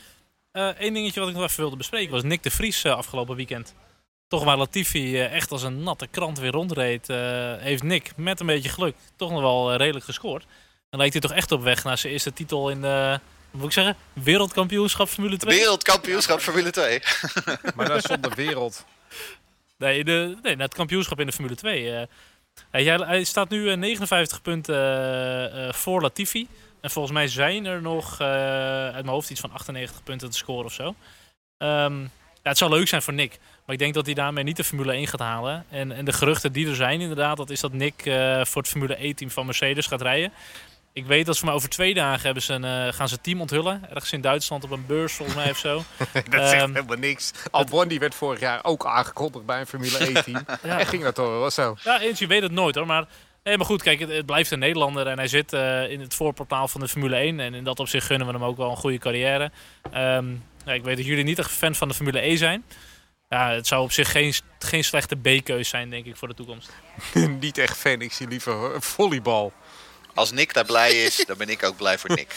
[0.51, 3.73] Eén uh, dingetje wat ik nog even wilde bespreken was Nick de Vries afgelopen weekend.
[4.29, 7.07] Toch waar Latifi echt als een natte krant weer rondreed,
[7.59, 10.45] heeft Nick met een beetje geluk toch nog wel redelijk gescoord.
[10.89, 13.19] Dan lijkt hij toch echt op weg naar zijn eerste titel in de
[13.51, 13.95] moet ik zeggen?
[14.13, 15.57] Wereldkampioenschap Formule 2?
[15.57, 17.01] Wereldkampioenschap Formule 2.
[17.75, 18.85] maar dat is zonder wereld.
[19.77, 21.83] Nee, de, nee, het kampioenschap in de Formule 2.
[21.83, 22.01] Uh,
[22.71, 26.47] hij, hij, staat nu 59 eh, punten uh, voor Latifi.
[26.81, 30.65] En volgens mij zijn er nog uit mijn hoofd iets van 98 punten te scoren
[30.65, 30.95] of zo.
[31.57, 32.01] Um,
[32.43, 33.39] ja, het zou leuk zijn voor Nick.
[33.69, 35.65] Maar ik denk dat hij daarmee niet de Formule 1 gaat halen.
[35.69, 38.71] En, en de geruchten die er zijn inderdaad, dat is dat Nick eh, voor het
[38.71, 40.31] Formule E-team van Mercedes gaat rijden.
[40.93, 43.23] Ik weet dat ze maar over twee dagen hebben ze een, eh, gaan ze het
[43.23, 43.81] team onthullen.
[43.89, 45.75] Ergens in Duitsland op een beurs volgens mij of zo.
[46.13, 47.31] dat zegt Ehm, helemaal niks.
[47.51, 50.45] Albon die werd vorig jaar ook aangekondigd bij een Formule 1-team.
[50.63, 50.79] Ja.
[50.79, 51.75] En ging dat toch wel zo.
[51.83, 52.85] Ja, eens, je weet het nooit hoor.
[52.85, 53.05] Maar,
[53.43, 56.13] nee, maar goed, kijk, het, het blijft een Nederlander en hij zit eh, in het
[56.13, 57.39] voorportaal van de Formule 1.
[57.39, 59.51] En in dat opzicht gunnen we hem ook wel een goede carrière.
[59.91, 60.25] Ehm,
[60.65, 62.63] ja, ik weet dat jullie niet echt fan van de Formule E zijn.
[63.29, 66.69] Ja, het zou op zich geen, geen slechte B-keus zijn, denk ik, voor de toekomst.
[67.39, 69.53] Niet echt fan, ik zie liever volleybal.
[70.13, 72.35] Als Nick daar blij is, dan ben ik ook blij voor Nick.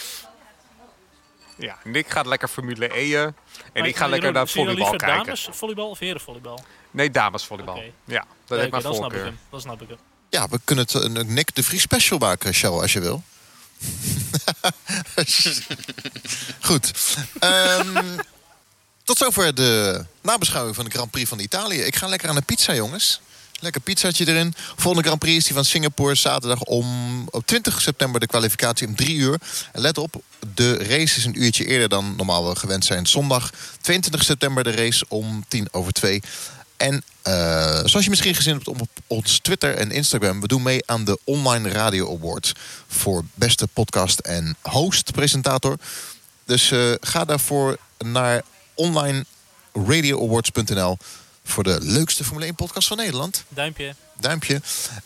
[1.57, 3.23] Ja, Nick gaat lekker Formule E'en.
[3.25, 3.35] En
[3.73, 5.25] Maar ik ga lekker naar zie je dan volleybal kijken.
[5.25, 6.63] dames volleybal of herenvolleybal?
[6.91, 7.75] Nee, damesvolleybal.
[7.75, 7.91] Oké.
[8.05, 9.33] Ja, dat heeft oké, mijn dan snap ik.
[9.49, 9.97] Dan snap ik hem.
[10.29, 13.23] Ja, we kunnen het een Nick de Vries special maken, Shell, als je wil.
[16.67, 17.15] Goed.
[17.39, 18.17] Ehm,
[19.03, 21.79] tot zover de nabeschouwing van de Grand Prix van Italië.
[21.79, 23.21] Ik ga lekker aan de pizza, jongens.
[23.59, 24.53] Lekker pizzaatje erin.
[24.75, 26.15] Volgende Grand Prix is die van Singapore.
[26.15, 26.87] Zaterdag om
[27.29, 29.39] op 20 september de kwalificatie om 3 uur.
[29.71, 30.23] En let op,
[30.53, 33.05] de race is een uurtje eerder dan normaal we gewend zijn.
[33.05, 33.49] Zondag
[33.81, 36.21] 22 september de race om 10 over 2.
[36.77, 40.41] En eh, zoals je misschien gezien hebt op ons Twitter en Instagram...
[40.41, 42.53] we doen mee aan de Online Radio Awards...
[42.87, 45.77] voor beste podcast en host-presentator.
[46.45, 48.43] Dus eh, ga daarvoor naar
[48.73, 50.97] onlineradioawards.nl...
[51.43, 53.43] voor de leukste Formule 1 podcast van Nederland.
[53.49, 53.95] Duimpje.
[54.19, 54.61] Duimpje.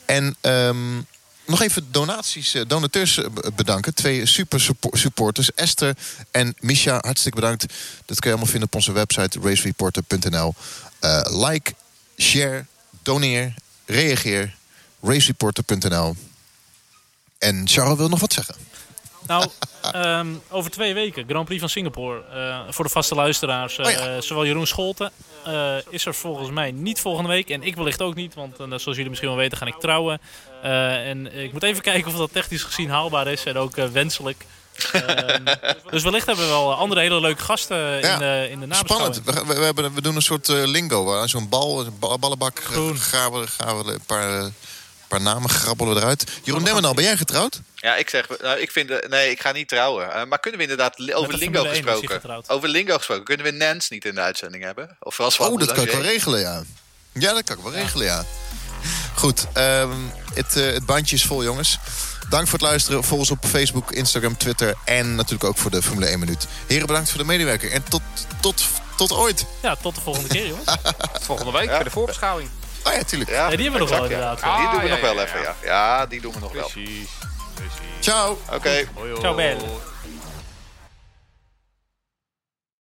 [0.05, 0.97] En ehm,
[1.45, 3.93] nog even donaties, eh, donateurs eh, bedanken.
[3.93, 5.97] Twee super suppo- supporters, Esther
[6.31, 6.97] en Misha.
[7.01, 7.65] Hartstikke bedankt.
[8.05, 10.53] Dat kun je allemaal vinden op onze website racereporter.nl.
[10.99, 11.73] Eh, like,
[12.17, 12.65] share,
[13.03, 13.53] doneer,
[13.85, 14.55] reageer.
[15.01, 16.15] racereporter.nl.
[17.37, 18.55] En Charles wil nog wat zeggen.
[19.27, 19.45] Nou,
[19.81, 22.21] ehm, over twee weken, Grand Prix van Singapore.
[22.33, 24.21] Eh, voor de vaste luisteraars, eh, Oh ja.
[24.21, 25.11] zowel Jeroen Scholten
[25.45, 27.49] eh, is er volgens mij niet volgende week.
[27.49, 30.19] En ik wellicht ook niet, want eh, zoals jullie misschien wel weten ga ik trouwen.
[30.63, 33.85] Eh, en ik moet even kijken of dat technisch gezien haalbaar is en ook eh,
[33.85, 34.45] wenselijk.
[34.91, 35.43] Ehm,
[35.91, 38.75] dus wellicht hebben we wel andere hele leuke gasten in, de, in de.
[38.75, 39.21] Spannend.
[39.23, 41.27] We, we, hebben, we doen een soort eh, lingo.
[41.27, 41.85] Zo'n bal,
[42.19, 42.59] ballenbak.
[42.63, 42.97] Groen.
[42.97, 44.45] Gaan we, gaan we een paar, eh,
[45.07, 46.23] paar namen grabbelen we eruit.
[46.43, 47.61] Jeroen Nemmenal, ben jij getrouwd?
[47.75, 50.13] Ja, ik zeg, nou, ik vind, nee, ik ga niet trouwen.
[50.13, 52.49] Eh, maar kunnen we inderdaad li- over lingo Formule 1 is hij gesproken?
[52.49, 54.97] Over lingo gesproken, kunnen we Nance niet in de uitzending hebben?
[54.99, 56.63] Of Frans Oh, dat kan ik wel regelen, ja.
[57.13, 58.23] Ja, dat kan ik wel regelen, ja.
[59.15, 59.91] Goed, ehm,
[60.33, 61.77] het, eh, het bandje is vol, jongens.
[62.29, 63.03] Dank voor het luisteren.
[63.03, 66.47] Volg ons op Facebook, Instagram, Twitter en natuurlijk ook voor de Formule 1 minuut.
[66.67, 68.01] Heren, bedankt voor de medewerking en tot,
[68.41, 68.63] tot,
[68.97, 69.45] tot ooit.
[69.61, 70.71] Ja, tot de volgende keer, jongens.
[71.21, 72.49] Volgende week bij de voorbeschouwing.
[72.87, 73.29] Oh ja, tuurlijk.
[73.31, 74.37] Ja, die hebben we nog wel inderdaad.
[74.39, 75.55] Die Ah, doen we ja, nog wel ja, even, ja.
[75.63, 75.67] ja.
[75.97, 76.69] Ja, die doen we nog wel.
[76.69, 77.09] Precies.
[77.53, 77.79] Precies.
[77.99, 78.37] Ciao.
[78.53, 78.87] Oké.
[79.19, 79.57] Ciao, Belle.